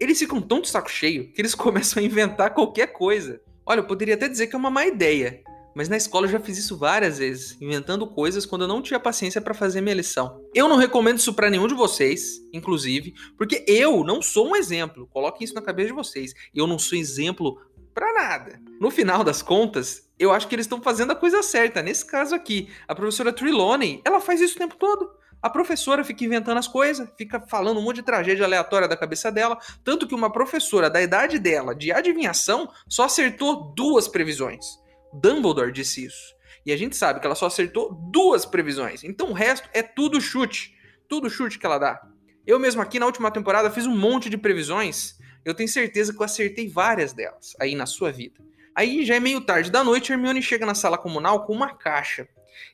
Eles 0.00 0.18
ficam 0.18 0.40
tão 0.40 0.60
de 0.60 0.68
saco 0.68 0.90
cheio 0.90 1.32
que 1.32 1.40
eles 1.40 1.54
começam 1.56 2.02
a 2.02 2.06
inventar 2.06 2.52
qualquer 2.52 2.88
coisa. 2.88 3.40
Olha, 3.64 3.80
eu 3.80 3.86
poderia 3.86 4.14
até 4.14 4.28
dizer 4.28 4.48
que 4.48 4.56
é 4.56 4.58
uma 4.58 4.70
má 4.70 4.84
ideia, 4.86 5.42
mas 5.74 5.88
na 5.88 5.96
escola 5.96 6.26
eu 6.26 6.30
já 6.30 6.40
fiz 6.40 6.58
isso 6.58 6.76
várias 6.76 7.18
vezes, 7.18 7.56
inventando 7.60 8.06
coisas 8.06 8.44
quando 8.44 8.62
eu 8.62 8.68
não 8.68 8.82
tinha 8.82 8.98
paciência 8.98 9.40
para 9.40 9.54
fazer 9.54 9.80
minha 9.80 9.94
lição. 9.94 10.40
Eu 10.54 10.68
não 10.68 10.76
recomendo 10.76 11.18
isso 11.18 11.32
para 11.32 11.48
nenhum 11.48 11.68
de 11.68 11.74
vocês, 11.74 12.40
inclusive, 12.52 13.14
porque 13.36 13.64
eu 13.68 14.02
não 14.02 14.20
sou 14.20 14.48
um 14.48 14.56
exemplo. 14.56 15.06
Coloquem 15.12 15.44
isso 15.44 15.54
na 15.54 15.62
cabeça 15.62 15.88
de 15.88 15.94
vocês. 15.94 16.34
Eu 16.54 16.66
não 16.66 16.78
sou 16.78 16.98
exemplo 16.98 17.60
para 17.94 18.12
nada. 18.12 18.60
No 18.80 18.90
final 18.90 19.22
das 19.22 19.42
contas, 19.42 20.08
eu 20.18 20.32
acho 20.32 20.46
que 20.48 20.54
eles 20.54 20.66
estão 20.66 20.82
fazendo 20.82 21.12
a 21.12 21.16
coisa 21.16 21.42
certa. 21.42 21.82
Nesse 21.82 22.04
caso 22.04 22.34
aqui, 22.34 22.68
a 22.86 22.94
professora 22.94 23.32
Trelawney, 23.32 24.02
ela 24.04 24.20
faz 24.20 24.40
isso 24.40 24.56
o 24.56 24.58
tempo 24.58 24.76
todo. 24.76 25.10
A 25.42 25.48
professora 25.48 26.04
fica 26.04 26.24
inventando 26.24 26.58
as 26.58 26.68
coisas, 26.68 27.08
fica 27.16 27.40
falando 27.40 27.78
um 27.78 27.82
monte 27.82 27.96
de 27.96 28.02
tragédia 28.02 28.44
aleatória 28.44 28.86
da 28.86 28.96
cabeça 28.96 29.32
dela, 29.32 29.58
tanto 29.82 30.06
que 30.06 30.14
uma 30.14 30.30
professora 30.30 30.90
da 30.90 31.00
idade 31.00 31.38
dela 31.38 31.74
de 31.74 31.90
adivinhação 31.90 32.70
só 32.86 33.04
acertou 33.04 33.72
duas 33.74 34.06
previsões. 34.06 34.66
Dumbledore 35.14 35.72
disse 35.72 36.04
isso. 36.04 36.34
E 36.64 36.72
a 36.72 36.76
gente 36.76 36.94
sabe 36.94 37.20
que 37.20 37.26
ela 37.26 37.34
só 37.34 37.46
acertou 37.46 37.94
duas 38.10 38.44
previsões. 38.44 39.02
Então 39.02 39.30
o 39.30 39.32
resto 39.32 39.68
é 39.72 39.82
tudo 39.82 40.20
chute. 40.20 40.74
Tudo 41.08 41.30
chute 41.30 41.58
que 41.58 41.64
ela 41.64 41.78
dá. 41.78 42.00
Eu 42.46 42.58
mesmo 42.58 42.82
aqui 42.82 42.98
na 42.98 43.06
última 43.06 43.30
temporada 43.30 43.70
fiz 43.70 43.86
um 43.86 43.96
monte 43.96 44.28
de 44.28 44.36
previsões 44.36 45.18
eu 45.44 45.54
tenho 45.54 45.68
certeza 45.68 46.12
que 46.12 46.20
eu 46.20 46.24
acertei 46.24 46.68
várias 46.68 47.12
delas 47.12 47.54
aí 47.60 47.74
na 47.74 47.86
sua 47.86 48.10
vida. 48.10 48.40
Aí 48.74 49.04
já 49.04 49.16
é 49.16 49.20
meio 49.20 49.40
tarde 49.40 49.70
da 49.70 49.82
noite, 49.82 50.12
Hermione 50.12 50.42
chega 50.42 50.64
na 50.64 50.74
sala 50.74 50.96
comunal 50.96 51.44
com 51.44 51.52
uma 51.52 51.74
caixa 51.74 52.28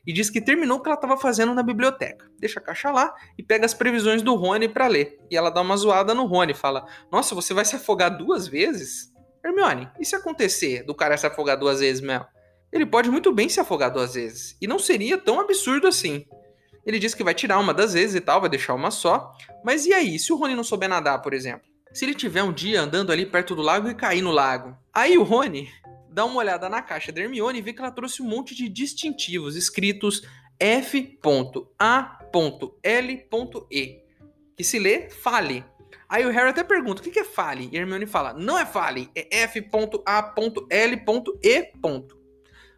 e 0.05 0.13
diz 0.13 0.29
que 0.29 0.41
terminou 0.41 0.77
o 0.77 0.81
que 0.81 0.89
ela 0.89 0.95
estava 0.95 1.17
fazendo 1.17 1.53
na 1.53 1.63
biblioteca. 1.63 2.29
Deixa 2.39 2.59
a 2.59 2.63
caixa 2.63 2.91
lá 2.91 3.13
e 3.37 3.43
pega 3.43 3.65
as 3.65 3.73
previsões 3.73 4.21
do 4.21 4.35
Rony 4.35 4.67
para 4.67 4.87
ler. 4.87 5.17
E 5.29 5.37
ela 5.37 5.49
dá 5.49 5.61
uma 5.61 5.77
zoada 5.77 6.13
no 6.13 6.25
Rony, 6.25 6.53
fala: 6.53 6.85
"Nossa, 7.11 7.33
você 7.33 7.53
vai 7.53 7.65
se 7.65 7.75
afogar 7.75 8.15
duas 8.17 8.47
vezes?" 8.47 9.11
Hermione, 9.43 9.89
e 9.99 10.05
se 10.05 10.15
acontecer 10.15 10.83
do 10.83 10.93
cara 10.93 11.17
se 11.17 11.25
afogar 11.25 11.57
duas 11.57 11.79
vezes, 11.79 12.01
Mel? 12.01 12.25
Ele 12.71 12.85
pode 12.85 13.09
muito 13.09 13.31
bem 13.31 13.47
se 13.47 13.59
afogar 13.59 13.91
duas 13.91 14.13
vezes, 14.13 14.57
e 14.61 14.67
não 14.67 14.77
seria 14.77 15.17
tão 15.17 15.39
absurdo 15.39 15.87
assim. 15.87 16.25
Ele 16.85 16.99
diz 16.99 17.13
que 17.13 17.23
vai 17.23 17.33
tirar 17.33 17.59
uma 17.59 17.73
das 17.73 17.93
vezes 17.93 18.15
e 18.15 18.21
tal, 18.21 18.41
vai 18.41 18.49
deixar 18.49 18.73
uma 18.73 18.91
só. 18.91 19.33
Mas 19.63 19.85
e 19.85 19.93
aí, 19.93 20.17
se 20.17 20.31
o 20.31 20.37
Rony 20.37 20.55
não 20.55 20.63
souber 20.63 20.87
nadar, 20.87 21.21
por 21.21 21.33
exemplo? 21.33 21.67
Se 21.93 22.05
ele 22.05 22.13
tiver 22.13 22.43
um 22.43 22.53
dia 22.53 22.81
andando 22.81 23.11
ali 23.11 23.25
perto 23.25 23.55
do 23.55 23.61
lago 23.61 23.89
e 23.89 23.95
cair 23.95 24.21
no 24.21 24.31
lago? 24.31 24.77
Aí 24.93 25.17
o 25.17 25.23
Rony 25.23 25.69
dá 26.09 26.25
uma 26.25 26.39
olhada 26.39 26.67
na 26.67 26.81
caixa 26.81 27.11
da 27.11 27.21
Hermione 27.21 27.59
e 27.59 27.61
vê 27.61 27.73
que 27.73 27.81
ela 27.81 27.91
trouxe 27.91 28.21
um 28.21 28.25
monte 28.25 28.55
de 28.55 28.67
distintivos 28.67 29.55
escritos 29.55 30.21
F.A.L.E, 30.59 31.13
que 34.55 34.63
se 34.63 34.79
lê 34.79 35.09
fale. 35.09 35.63
Aí 36.09 36.25
o 36.25 36.31
Harry 36.31 36.49
até 36.49 36.63
pergunta: 36.63 37.01
o 37.01 37.05
que 37.05 37.19
é 37.19 37.23
fale? 37.23 37.69
E 37.71 37.77
a 37.77 37.81
Hermione 37.81 38.05
fala: 38.05 38.33
não 38.33 38.57
é 38.57 38.65
fale, 38.65 39.09
é 39.15 39.43
F.A.L.E. 39.43 40.97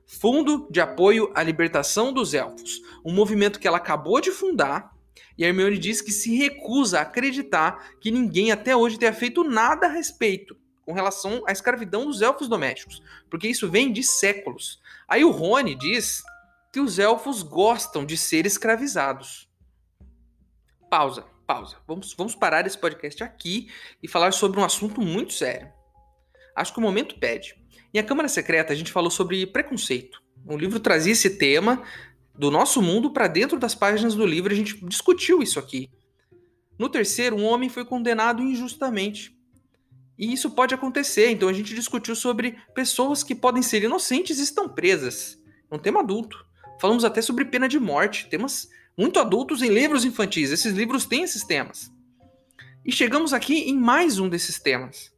Fundo 0.05 0.67
de 0.71 0.81
Apoio 0.81 1.31
à 1.35 1.43
Libertação 1.43 2.11
dos 2.11 2.33
Elfos, 2.33 2.81
um 3.05 3.13
movimento 3.13 3.59
que 3.59 3.67
ela 3.67 3.77
acabou 3.77 4.19
de 4.19 4.31
fundar. 4.31 4.97
E 5.37 5.43
a 5.43 5.47
Hermione 5.47 5.77
diz 5.77 6.01
que 6.01 6.11
se 6.11 6.35
recusa 6.35 6.99
a 6.99 7.01
acreditar 7.03 7.91
que 7.99 8.11
ninguém 8.11 8.51
até 8.51 8.75
hoje 8.75 8.99
tenha 8.99 9.13
feito 9.13 9.43
nada 9.43 9.87
a 9.87 9.89
respeito 9.89 10.55
com 10.85 10.93
relação 10.93 11.43
à 11.47 11.51
escravidão 11.51 12.05
dos 12.05 12.21
elfos 12.21 12.47
domésticos, 12.47 13.01
porque 13.29 13.47
isso 13.47 13.69
vem 13.69 13.93
de 13.93 14.03
séculos. 14.03 14.81
Aí 15.07 15.23
o 15.23 15.29
Rony 15.29 15.75
diz 15.75 16.23
que 16.73 16.79
os 16.79 16.97
elfos 16.97 17.43
gostam 17.43 18.05
de 18.05 18.17
ser 18.17 18.45
escravizados. 18.45 19.47
Pausa, 20.89 21.25
pausa. 21.45 21.77
Vamos, 21.87 22.13
vamos 22.13 22.35
parar 22.35 22.65
esse 22.65 22.77
podcast 22.77 23.23
aqui 23.23 23.69
e 24.01 24.07
falar 24.07 24.31
sobre 24.33 24.59
um 24.59 24.63
assunto 24.63 25.01
muito 25.01 25.33
sério. 25.33 25.71
Acho 26.55 26.73
que 26.73 26.79
o 26.79 26.81
momento 26.81 27.19
pede. 27.19 27.55
Em 27.93 27.99
A 27.99 28.03
Câmara 28.03 28.27
Secreta, 28.27 28.73
a 28.73 28.75
gente 28.75 28.91
falou 28.91 29.11
sobre 29.11 29.45
preconceito. 29.47 30.21
O 30.45 30.57
livro 30.57 30.79
trazia 30.79 31.13
esse 31.13 31.37
tema 31.37 31.83
do 32.39 32.49
nosso 32.49 32.81
mundo 32.81 33.11
para 33.11 33.27
dentro 33.27 33.59
das 33.59 33.75
páginas 33.75 34.15
do 34.15 34.25
livro, 34.25 34.53
a 34.53 34.55
gente 34.55 34.79
discutiu 34.85 35.43
isso 35.43 35.59
aqui. 35.59 35.89
No 36.77 36.87
terceiro, 36.87 37.35
um 37.35 37.43
homem 37.43 37.67
foi 37.67 37.83
condenado 37.83 38.41
injustamente 38.41 39.37
e 40.17 40.31
isso 40.31 40.49
pode 40.51 40.73
acontecer. 40.73 41.29
Então 41.31 41.49
a 41.49 41.53
gente 41.53 41.75
discutiu 41.75 42.15
sobre 42.15 42.57
pessoas 42.73 43.23
que 43.23 43.35
podem 43.35 43.61
ser 43.61 43.83
inocentes 43.83 44.39
e 44.39 44.43
estão 44.43 44.69
presas. 44.69 45.37
É 45.69 45.75
um 45.75 45.79
tema 45.79 45.99
adulto. 45.99 46.45
Falamos 46.79 47.03
até 47.03 47.21
sobre 47.21 47.43
pena 47.43 47.67
de 47.67 47.77
morte, 47.77 48.29
temas 48.29 48.69
muito 48.97 49.19
adultos 49.19 49.61
em 49.61 49.67
livros 49.67 50.05
infantis. 50.05 50.49
Esses 50.49 50.73
livros 50.73 51.05
têm 51.05 51.23
esses 51.23 51.43
temas. 51.43 51.91
E 52.85 52.91
chegamos 52.93 53.33
aqui 53.33 53.69
em 53.69 53.77
mais 53.77 54.17
um 54.17 54.29
desses 54.29 54.61
temas. 54.61 55.11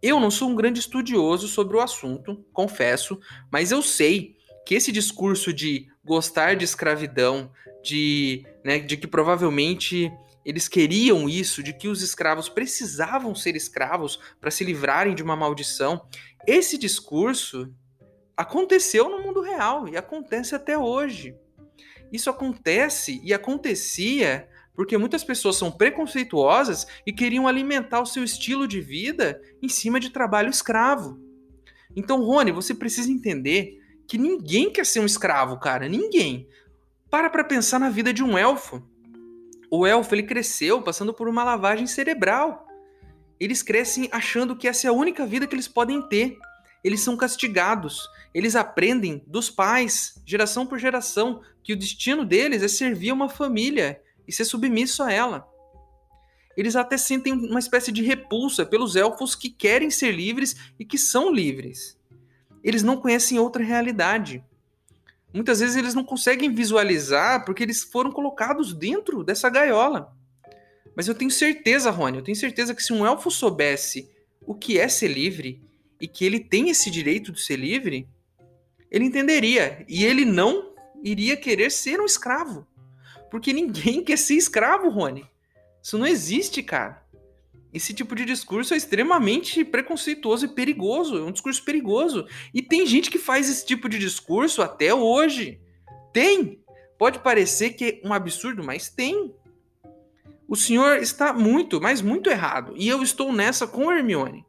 Eu 0.00 0.18
não 0.18 0.30
sou 0.30 0.48
um 0.48 0.56
grande 0.56 0.80
estudioso 0.80 1.48
sobre 1.48 1.76
o 1.76 1.80
assunto, 1.80 2.42
confesso, 2.50 3.20
mas 3.52 3.70
eu 3.70 3.82
sei 3.82 4.36
que 4.64 4.74
esse 4.74 4.90
discurso 4.90 5.52
de 5.52 5.91
gostar 6.04 6.56
de 6.56 6.64
escravidão, 6.64 7.50
de, 7.82 8.44
né, 8.64 8.78
de 8.78 8.96
que 8.96 9.06
provavelmente 9.06 10.12
eles 10.44 10.68
queriam 10.68 11.28
isso, 11.28 11.62
de 11.62 11.72
que 11.72 11.88
os 11.88 12.02
escravos 12.02 12.48
precisavam 12.48 13.34
ser 13.34 13.54
escravos 13.54 14.18
para 14.40 14.50
se 14.50 14.64
livrarem 14.64 15.14
de 15.14 15.22
uma 15.22 15.36
maldição. 15.36 16.06
Esse 16.46 16.76
discurso 16.76 17.72
aconteceu 18.36 19.08
no 19.08 19.22
mundo 19.22 19.40
real 19.40 19.88
e 19.88 19.96
acontece 19.96 20.54
até 20.54 20.76
hoje. 20.76 21.36
Isso 22.12 22.28
acontece 22.28 23.20
e 23.24 23.32
acontecia 23.32 24.48
porque 24.74 24.96
muitas 24.96 25.22
pessoas 25.22 25.56
são 25.56 25.70
preconceituosas 25.70 26.86
e 27.06 27.12
queriam 27.12 27.46
alimentar 27.46 28.00
o 28.00 28.06
seu 28.06 28.24
estilo 28.24 28.66
de 28.66 28.80
vida 28.80 29.40
em 29.62 29.68
cima 29.68 30.00
de 30.00 30.10
trabalho 30.10 30.50
escravo. 30.50 31.20
Então, 31.94 32.24
Rony, 32.24 32.52
você 32.52 32.74
precisa 32.74 33.10
entender 33.10 33.81
que 34.12 34.18
ninguém 34.18 34.70
quer 34.70 34.84
ser 34.84 35.00
um 35.00 35.06
escravo, 35.06 35.58
cara, 35.58 35.88
ninguém. 35.88 36.46
Para 37.10 37.30
para 37.30 37.42
pensar 37.42 37.80
na 37.80 37.88
vida 37.88 38.12
de 38.12 38.22
um 38.22 38.36
elfo 38.36 38.86
o 39.70 39.86
elfo 39.86 40.14
ele 40.14 40.24
cresceu 40.24 40.82
passando 40.82 41.14
por 41.14 41.26
uma 41.26 41.42
lavagem 41.42 41.86
cerebral. 41.86 42.66
Eles 43.40 43.62
crescem 43.62 44.10
achando 44.12 44.54
que 44.54 44.68
essa 44.68 44.86
é 44.86 44.90
a 44.90 44.92
única 44.92 45.24
vida 45.24 45.46
que 45.46 45.54
eles 45.54 45.66
podem 45.66 46.06
ter. 46.08 46.36
Eles 46.84 47.00
são 47.00 47.16
castigados. 47.16 48.06
Eles 48.34 48.54
aprendem 48.54 49.24
dos 49.26 49.48
pais, 49.48 50.20
geração 50.26 50.66
por 50.66 50.78
geração, 50.78 51.40
que 51.64 51.72
o 51.72 51.76
destino 51.76 52.22
deles 52.22 52.62
é 52.62 52.68
servir 52.68 53.12
uma 53.12 53.30
família 53.30 53.98
e 54.28 54.32
ser 54.32 54.44
submisso 54.44 55.02
a 55.02 55.10
ela. 55.10 55.48
Eles 56.54 56.76
até 56.76 56.98
sentem 56.98 57.32
uma 57.32 57.60
espécie 57.60 57.90
de 57.90 58.02
repulsa 58.02 58.66
pelos 58.66 58.94
elfos 58.94 59.34
que 59.34 59.48
querem 59.48 59.88
ser 59.88 60.12
livres 60.12 60.54
e 60.78 60.84
que 60.84 60.98
são 60.98 61.32
livres. 61.32 61.96
Eles 62.62 62.82
não 62.82 62.96
conhecem 62.96 63.38
outra 63.38 63.62
realidade 63.62 64.44
muitas 65.32 65.60
vezes 65.60 65.76
eles 65.76 65.94
não 65.94 66.04
conseguem 66.04 66.54
visualizar 66.54 67.44
porque 67.44 67.62
eles 67.62 67.82
foram 67.82 68.12
colocados 68.12 68.74
dentro 68.74 69.24
dessa 69.24 69.48
gaiola. 69.48 70.14
Mas 70.94 71.08
eu 71.08 71.14
tenho 71.14 71.30
certeza, 71.30 71.90
Rony, 71.90 72.18
eu 72.18 72.24
tenho 72.24 72.36
certeza 72.36 72.74
que 72.74 72.82
se 72.82 72.92
um 72.92 73.06
elfo 73.06 73.30
soubesse 73.30 74.10
o 74.42 74.54
que 74.54 74.78
é 74.78 74.88
ser 74.88 75.08
livre 75.08 75.62
e 76.00 76.06
que 76.06 76.24
ele 76.24 76.38
tem 76.38 76.68
esse 76.68 76.90
direito 76.90 77.32
de 77.32 77.40
ser 77.40 77.56
livre, 77.56 78.06
ele 78.90 79.04
entenderia 79.04 79.84
e 79.88 80.04
ele 80.04 80.24
não 80.24 80.74
iria 81.02 81.36
querer 81.36 81.70
ser 81.70 81.98
um 81.98 82.04
escravo. 82.04 82.66
Porque 83.30 83.52
ninguém 83.52 84.04
quer 84.04 84.18
ser 84.18 84.34
escravo, 84.34 84.90
Rony. 84.90 85.26
Isso 85.82 85.96
não 85.96 86.06
existe, 86.06 86.62
cara. 86.62 87.01
Esse 87.72 87.94
tipo 87.94 88.14
de 88.14 88.24
discurso 88.24 88.74
é 88.74 88.76
extremamente 88.76 89.64
preconceituoso 89.64 90.44
e 90.44 90.48
perigoso. 90.48 91.16
É 91.16 91.22
um 91.22 91.32
discurso 91.32 91.64
perigoso. 91.64 92.26
E 92.52 92.60
tem 92.60 92.86
gente 92.86 93.10
que 93.10 93.18
faz 93.18 93.48
esse 93.48 93.64
tipo 93.64 93.88
de 93.88 93.98
discurso 93.98 94.60
até 94.60 94.92
hoje. 94.94 95.60
Tem. 96.12 96.60
Pode 96.98 97.20
parecer 97.20 97.70
que 97.70 98.00
é 98.02 98.06
um 98.06 98.12
absurdo, 98.12 98.62
mas 98.62 98.90
tem. 98.90 99.34
O 100.46 100.54
senhor 100.54 100.98
está 100.98 101.32
muito, 101.32 101.80
mas 101.80 102.02
muito 102.02 102.28
errado. 102.28 102.74
E 102.76 102.86
eu 102.88 103.02
estou 103.02 103.32
nessa 103.32 103.66
com 103.66 103.90
Hermione. 103.90 104.44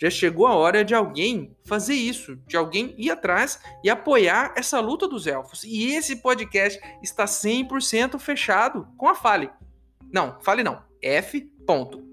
Já 0.00 0.08
chegou 0.08 0.46
a 0.46 0.54
hora 0.54 0.84
de 0.84 0.94
alguém 0.94 1.56
fazer 1.64 1.94
isso, 1.94 2.36
de 2.46 2.56
alguém 2.56 2.94
ir 2.96 3.10
atrás 3.10 3.60
e 3.82 3.90
apoiar 3.90 4.54
essa 4.56 4.78
luta 4.78 5.08
dos 5.08 5.26
elfos. 5.26 5.64
E 5.64 5.92
esse 5.92 6.16
podcast 6.16 6.80
está 7.02 7.24
100% 7.24 8.16
fechado 8.20 8.86
com 8.96 9.08
a 9.08 9.16
Fale. 9.16 9.50
Não, 10.12 10.38
Fale 10.40 10.62
não. 10.62 10.80
F 11.02 11.50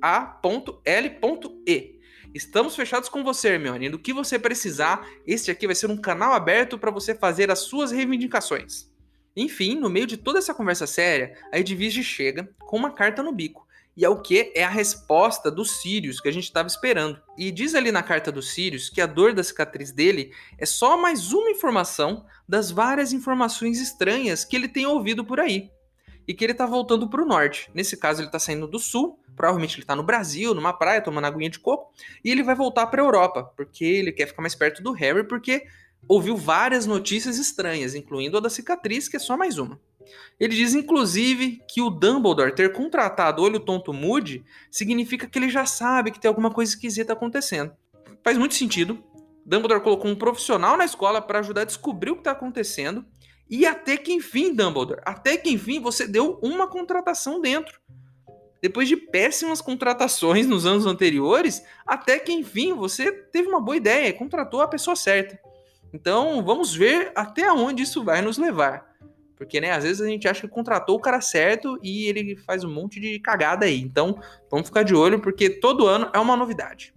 A.L.E. 0.02 1.96
Estamos 2.34 2.76
fechados 2.76 3.08
com 3.08 3.24
você, 3.24 3.48
Hermione. 3.48 3.90
Do 3.90 3.98
que 3.98 4.12
você 4.12 4.38
precisar, 4.38 5.08
este 5.26 5.50
aqui 5.50 5.66
vai 5.66 5.76
ser 5.76 5.90
um 5.90 5.96
canal 5.96 6.34
aberto 6.34 6.78
para 6.78 6.92
você 6.92 7.16
fazer 7.16 7.50
as 7.50 7.60
suas 7.60 7.90
reivindicações. 7.90 8.92
Enfim, 9.34 9.76
no 9.76 9.90
meio 9.90 10.06
de 10.06 10.18
toda 10.18 10.40
essa 10.40 10.54
conversa 10.54 10.86
séria, 10.86 11.38
a 11.54 11.60
Edwige 11.60 12.04
chega 12.04 12.50
com 12.60 12.76
uma 12.76 12.92
carta 12.92 13.24
no 13.24 13.32
bico. 13.32 13.66
E 13.96 14.04
é 14.04 14.10
o 14.10 14.22
que? 14.22 14.52
É 14.54 14.66
a 14.66 14.70
resposta 14.70 15.50
do 15.50 15.64
Sirius 15.64 16.20
que 16.20 16.28
a 16.28 16.34
gente 16.34 16.44
estava 16.44 16.68
esperando. 16.68 17.22
E 17.38 17.50
diz 17.50 17.76
ali 17.76 17.94
na 17.94 18.04
carta 18.04 18.34
do 18.34 18.42
Sirius 18.42 18.90
que 18.90 19.00
a 19.00 19.06
dor 19.06 19.34
da 19.34 19.42
cicatriz 19.42 19.94
dele 19.94 20.34
é 20.58 20.66
só 20.66 20.98
mais 20.98 21.32
uma 21.32 21.50
informação 21.50 22.26
das 22.46 22.72
várias 22.72 23.14
informações 23.14 23.80
estranhas 23.80 24.44
que 24.44 24.54
ele 24.54 24.68
tem 24.68 24.86
ouvido 24.86 25.24
por 25.24 25.40
aí 25.40 25.72
e 26.28 26.34
que 26.34 26.44
ele 26.44 26.54
tá 26.54 26.66
voltando 26.66 27.10
para 27.10 27.22
o 27.22 27.26
norte. 27.26 27.70
Nesse 27.74 27.96
caso, 27.98 28.22
ele 28.22 28.30
tá 28.30 28.40
saindo 28.40 28.68
do 28.68 28.80
sul, 28.80 29.20
provavelmente 29.36 29.78
ele 29.78 29.86
tá 29.86 29.96
no 29.96 30.04
Brasil, 30.04 30.54
numa 30.54 30.74
praia, 30.74 31.02
tomando 31.02 31.26
aguinha 31.26 31.50
de 31.50 31.60
coco, 31.60 31.92
e 32.24 32.32
ele 32.32 32.44
vai 32.44 32.56
voltar 32.56 32.88
para 32.88 33.02
Europa, 33.02 33.44
porque 33.56 33.84
ele 33.84 34.12
quer 34.12 34.28
ficar 34.28 34.42
mais 34.42 34.56
perto 34.56 34.82
do 34.82 34.92
Harry, 34.92 35.28
porque 35.28 35.66
ouviu 36.08 36.38
várias 36.38 36.86
notícias 36.86 37.38
estranhas, 37.38 37.96
incluindo 37.96 38.38
a 38.38 38.40
da 38.40 38.50
cicatriz, 38.50 39.08
que 39.08 39.18
é 39.18 39.20
só 39.20 39.36
mais 39.36 39.58
uma. 39.58 39.80
Ele 40.40 40.56
diz, 40.56 40.74
inclusive, 40.74 41.62
que 41.68 41.82
o 41.82 41.90
Dumbledore 41.90 42.54
ter 42.54 42.72
contratado 42.72 43.42
Olho 43.42 43.60
Tonto 43.60 43.94
Moody 43.94 44.44
significa 44.70 45.28
que 45.28 45.40
ele 45.40 45.50
já 45.50 45.66
sabe 45.66 46.12
que 46.12 46.20
tem 46.20 46.30
alguma 46.30 46.52
coisa 46.52 46.74
esquisita 46.74 47.14
acontecendo. 47.14 47.74
Faz 48.24 48.38
muito 48.38 48.56
sentido. 48.56 49.04
Dumbledore 49.46 49.82
colocou 49.82 50.10
um 50.10 50.16
profissional 50.16 50.78
na 50.78 50.86
escola 50.86 51.22
para 51.22 51.40
ajudar 51.40 51.62
a 51.62 51.66
descobrir 51.66 52.12
o 52.12 52.16
que 52.16 52.22
está 52.22 52.32
acontecendo 52.32 53.06
e 53.50 53.66
até 53.66 53.96
que 53.96 54.12
enfim, 54.12 54.54
Dumbledore, 54.54 55.02
até 55.06 55.38
que 55.38 55.50
enfim 55.50 55.80
você 55.80 56.08
deu 56.08 56.40
uma 56.42 56.68
contratação 56.68 57.40
dentro. 57.40 57.80
Depois 58.66 58.88
de 58.88 58.98
péssimas 58.98 59.62
contratações 59.62 60.48
nos 60.48 60.66
anos 60.66 60.88
anteriores, 60.88 61.64
até 61.86 62.18
que 62.18 62.32
enfim 62.32 62.74
você 62.74 63.12
teve 63.12 63.48
uma 63.48 63.62
boa 63.62 63.78
ideia 63.78 64.12
contratou 64.12 64.60
a 64.60 64.68
pessoa 64.68 64.96
certa. 64.96 65.40
Então 65.94 66.44
vamos 66.44 66.74
ver 66.74 67.12
até 67.14 67.52
onde 67.52 67.84
isso 67.84 68.04
vai 68.04 68.24
nos 68.24 68.40
levar. 68.40 68.92
Porque, 69.36 69.62
né, 69.62 69.70
às 69.70 69.84
vezes 69.84 70.02
a 70.02 70.08
gente 70.08 70.28
acha 70.28 70.42
que 70.42 70.48
contratou 70.48 70.96
o 70.96 71.00
cara 71.00 71.22
certo 71.22 71.78
e 71.84 72.08
ele 72.08 72.36
faz 72.38 72.64
um 72.64 72.74
monte 72.74 73.00
de 73.00 73.20
cagada 73.20 73.68
aí. 73.68 73.80
Então, 73.80 74.20
vamos 74.50 74.66
ficar 74.66 74.82
de 74.82 74.96
olho 74.96 75.20
porque 75.20 75.48
todo 75.48 75.86
ano 75.86 76.10
é 76.12 76.18
uma 76.18 76.36
novidade. 76.36 76.92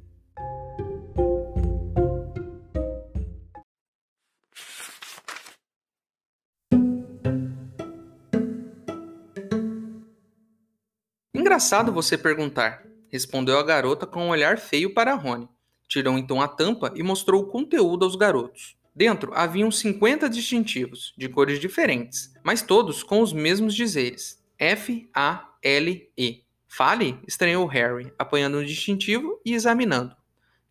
Engraçado 11.68 11.92
você 11.92 12.16
perguntar, 12.16 12.82
respondeu 13.10 13.58
a 13.58 13.62
garota 13.62 14.06
com 14.06 14.24
um 14.24 14.30
olhar 14.30 14.56
feio 14.56 14.94
para 14.94 15.12
Rony. 15.12 15.46
Tirou 15.86 16.16
então 16.16 16.40
a 16.40 16.48
tampa 16.48 16.90
e 16.96 17.02
mostrou 17.02 17.42
o 17.42 17.46
conteúdo 17.46 18.06
aos 18.06 18.16
garotos. 18.16 18.74
Dentro 18.94 19.34
haviam 19.34 19.70
50 19.70 20.30
distintivos, 20.30 21.12
de 21.14 21.28
cores 21.28 21.60
diferentes, 21.60 22.32
mas 22.42 22.62
todos 22.62 23.02
com 23.02 23.20
os 23.20 23.34
mesmos 23.34 23.74
dizeres: 23.74 24.42
F-A-L-E. 24.58 26.42
Fale? 26.66 27.20
estranhou 27.28 27.66
Harry, 27.66 28.14
apanhando 28.18 28.56
um 28.56 28.64
distintivo 28.64 29.38
e 29.44 29.52
examinando. 29.52 30.16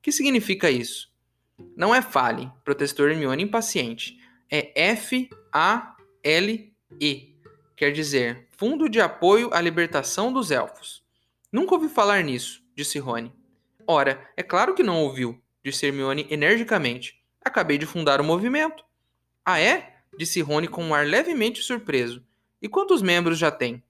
Que 0.02 0.12
significa 0.12 0.72
isso? 0.72 1.12
Não 1.76 1.94
é 1.94 2.02
fale, 2.02 2.52
protestou 2.66 3.08
Hermione 3.08 3.44
impaciente. 3.44 4.18
É 4.50 4.72
F-A-L-E. 4.94 5.38
Quer 7.78 7.92
dizer, 7.92 8.48
Fundo 8.58 8.90
de 8.90 9.00
Apoio 9.00 9.54
à 9.54 9.62
Libertação 9.62 10.34
dos 10.34 10.50
Elfos. 10.50 11.04
Nunca 11.52 11.76
ouvi 11.76 11.88
falar 11.88 12.24
nisso, 12.24 12.64
disse 12.76 12.98
Rony. 12.98 13.32
Ora, 13.86 14.28
é 14.36 14.42
claro 14.42 14.74
que 14.74 14.82
não 14.82 15.04
ouviu, 15.04 15.40
disse 15.64 15.86
Hermione 15.86 16.26
energicamente. 16.32 17.24
Acabei 17.40 17.78
de 17.78 17.86
fundar 17.86 18.20
o 18.20 18.24
movimento. 18.24 18.84
Ah, 19.46 19.60
é? 19.60 19.96
disse 20.18 20.42
Rony 20.42 20.68
com 20.68 20.84
um 20.84 20.96
ar 20.96 21.06
levemente 21.06 21.62
surpreso. 21.62 22.26
E 22.60 22.68
quantos 22.68 23.04
membros 23.04 23.38
já 23.38 23.52
tem? 23.52 23.84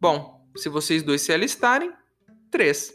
Bom, 0.00 0.48
se 0.56 0.68
vocês 0.68 1.02
dois 1.02 1.20
se 1.20 1.32
alistarem, 1.32 1.92
três. 2.48 2.94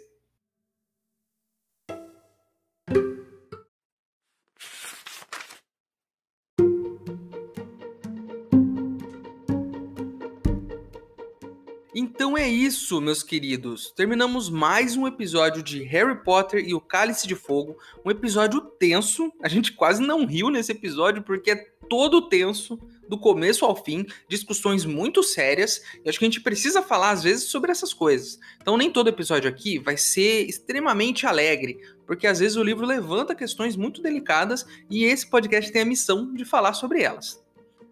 Então 11.94 12.38
é 12.38 12.48
isso, 12.48 13.02
meus 13.02 13.22
queridos. 13.22 13.92
Terminamos 13.92 14.50
mais 14.50 14.96
um 14.96 15.06
episódio 15.06 15.62
de 15.62 15.84
Harry 15.84 16.24
Potter 16.24 16.64
e 16.66 16.74
o 16.74 16.80
Cálice 16.80 17.28
de 17.28 17.36
Fogo. 17.36 17.78
Um 18.06 18.10
episódio 18.10 18.62
tenso. 18.62 19.30
A 19.44 19.50
gente 19.50 19.74
quase 19.74 20.02
não 20.02 20.26
riu 20.26 20.50
nesse 20.50 20.72
episódio 20.72 21.22
porque 21.22 21.52
é 21.52 21.56
todo 21.90 22.30
tenso, 22.30 22.80
do 23.10 23.20
começo 23.20 23.66
ao 23.66 23.76
fim, 23.76 24.06
discussões 24.30 24.86
muito 24.86 25.22
sérias. 25.22 25.82
E 26.06 26.08
acho 26.08 26.18
que 26.18 26.24
a 26.24 26.30
gente 26.30 26.40
precisa 26.40 26.82
falar 26.82 27.12
às 27.12 27.24
vezes 27.24 27.50
sobre 27.50 27.72
essas 27.72 27.94
coisas. 27.94 28.40
Então 28.62 28.78
nem 28.78 28.90
todo 28.90 29.10
episódio 29.10 29.50
aqui 29.50 29.78
vai 29.78 29.98
ser 29.98 30.48
extremamente 30.48 31.28
alegre, 31.28 31.78
porque 32.08 32.26
às 32.26 32.40
vezes 32.40 32.56
o 32.56 32.64
livro 32.64 32.86
levanta 32.86 33.36
questões 33.36 33.76
muito 33.76 34.02
delicadas 34.02 34.66
e 34.90 35.04
esse 35.04 35.30
podcast 35.30 35.70
tem 35.70 35.82
a 35.82 35.86
missão 35.86 36.34
de 36.34 36.46
falar 36.46 36.72
sobre 36.72 37.04
elas. 37.04 37.44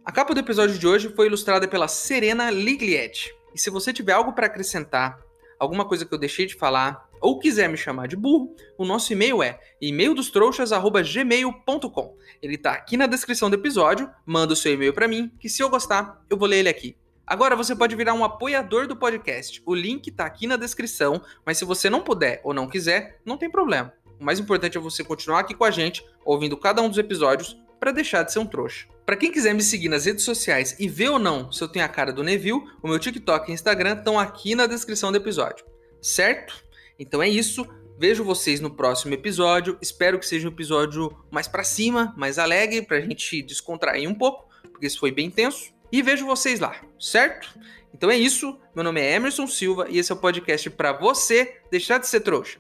A 0.06 0.12
capa 0.14 0.34
do 0.34 0.40
episódio 0.40 0.80
de 0.80 0.88
hoje 0.88 1.14
foi 1.14 1.28
ilustrada 1.28 1.68
pela 1.68 1.90
Serena 1.90 2.50
Liglietti. 2.50 3.38
E 3.54 3.60
se 3.60 3.70
você 3.70 3.94
tiver 3.94 4.14
algo 4.14 4.34
para 4.34 4.48
acrescentar, 4.48 5.20
alguma 5.60 5.86
coisa 5.86 6.06
que 6.06 6.14
eu 6.14 6.18
deixei 6.18 6.46
de 6.46 6.56
falar, 6.56 7.10
ou 7.22 7.38
quiser 7.38 7.68
me 7.68 7.76
chamar 7.78 8.08
de 8.08 8.16
burro, 8.16 8.56
o 8.78 8.86
nosso 8.86 9.12
e-mail 9.12 9.44
é 9.44 9.60
e-maildostrouxas@gmail.com. 9.82 12.16
Ele 12.42 12.56
está 12.56 12.72
aqui 12.72 12.96
na 12.96 13.08
descrição 13.08 13.50
do 13.50 13.56
episódio. 13.56 14.10
Manda 14.26 14.54
o 14.54 14.56
seu 14.56 14.74
e-mail 14.74 14.94
para 14.94 15.06
mim, 15.08 15.30
que 15.40 15.50
se 15.50 15.62
eu 15.62 15.70
gostar, 15.70 16.24
eu 16.30 16.38
vou 16.38 16.48
ler 16.48 16.60
ele 16.60 16.70
aqui. 16.70 16.96
Agora 17.28 17.54
você 17.56 17.76
pode 17.76 17.96
virar 17.96 18.16
um 18.16 18.24
apoiador 18.24 18.88
do 18.88 18.96
podcast. 18.96 19.62
O 19.66 19.76
link 19.76 20.08
está 20.08 20.26
aqui 20.26 20.48
na 20.48 20.58
descrição, 20.58 21.22
mas 21.46 21.60
se 21.60 21.66
você 21.66 21.88
não 21.90 22.02
puder 22.02 22.42
ou 22.44 22.56
não 22.56 22.68
quiser, 22.68 23.20
não 23.24 23.38
tem 23.38 23.52
problema. 23.52 23.94
O 24.20 24.24
mais 24.24 24.40
importante 24.40 24.78
é 24.78 24.82
você 24.82 25.04
continuar 25.04 25.42
aqui 25.42 25.54
com 25.54 25.64
a 25.64 25.70
gente, 25.70 26.04
ouvindo 26.26 26.58
cada 26.58 26.82
um 26.82 26.90
dos 26.90 26.98
episódios, 26.98 27.56
para 27.80 27.92
deixar 27.92 28.24
de 28.24 28.34
ser 28.34 28.40
um 28.40 28.46
trouxa. 28.46 28.88
Para 29.06 29.16
quem 29.16 29.32
quiser 29.32 29.54
me 29.54 29.64
seguir 29.64 29.90
nas 29.90 30.06
redes 30.06 30.24
sociais 30.24 30.76
e 30.78 30.88
ver 30.88 31.10
ou 31.10 31.18
não 31.18 31.52
se 31.52 31.64
eu 31.64 31.68
tenho 31.68 31.86
a 31.86 31.90
cara 31.90 32.14
do 32.14 32.24
Neville, 32.24 32.62
o 32.82 32.88
meu 32.88 33.00
TikTok 33.00 33.50
e 33.50 33.54
Instagram 33.54 33.98
estão 33.98 34.20
aqui 34.20 34.54
na 34.54 34.68
descrição 34.68 35.12
do 35.12 35.18
episódio. 35.18 35.66
Certo? 36.02 36.64
Então 37.00 37.22
é 37.22 37.28
isso. 37.28 37.66
Vejo 37.98 38.24
vocês 38.24 38.60
no 38.60 38.70
próximo 38.70 39.14
episódio. 39.14 39.78
Espero 39.82 40.20
que 40.20 40.26
seja 40.26 40.48
um 40.48 40.52
episódio 40.52 41.12
mais 41.32 41.48
para 41.48 41.64
cima, 41.64 42.14
mais 42.16 42.38
alegre, 42.38 42.82
pra 42.82 43.02
gente 43.02 43.42
descontrair 43.42 44.08
um 44.08 44.14
pouco, 44.14 44.48
porque 44.72 44.88
isso 44.88 45.00
foi 45.00 45.12
bem 45.12 45.30
tenso. 45.30 45.74
E 45.92 46.02
vejo 46.02 46.26
vocês 46.26 46.60
lá, 46.60 46.80
certo? 47.00 47.60
Então 47.94 48.10
é 48.10 48.18
isso. 48.18 48.58
Meu 48.76 48.84
nome 48.84 49.02
é 49.02 49.16
Emerson 49.16 49.48
Silva 49.48 49.88
e 49.90 49.98
esse 49.98 50.12
é 50.12 50.16
o 50.16 50.20
podcast 50.20 50.70
para 50.70 50.94
você 50.94 51.62
deixar 51.72 51.98
de 51.98 52.08
ser 52.08 52.22
trouxa. 52.22 52.60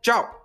Tchau! 0.00 0.41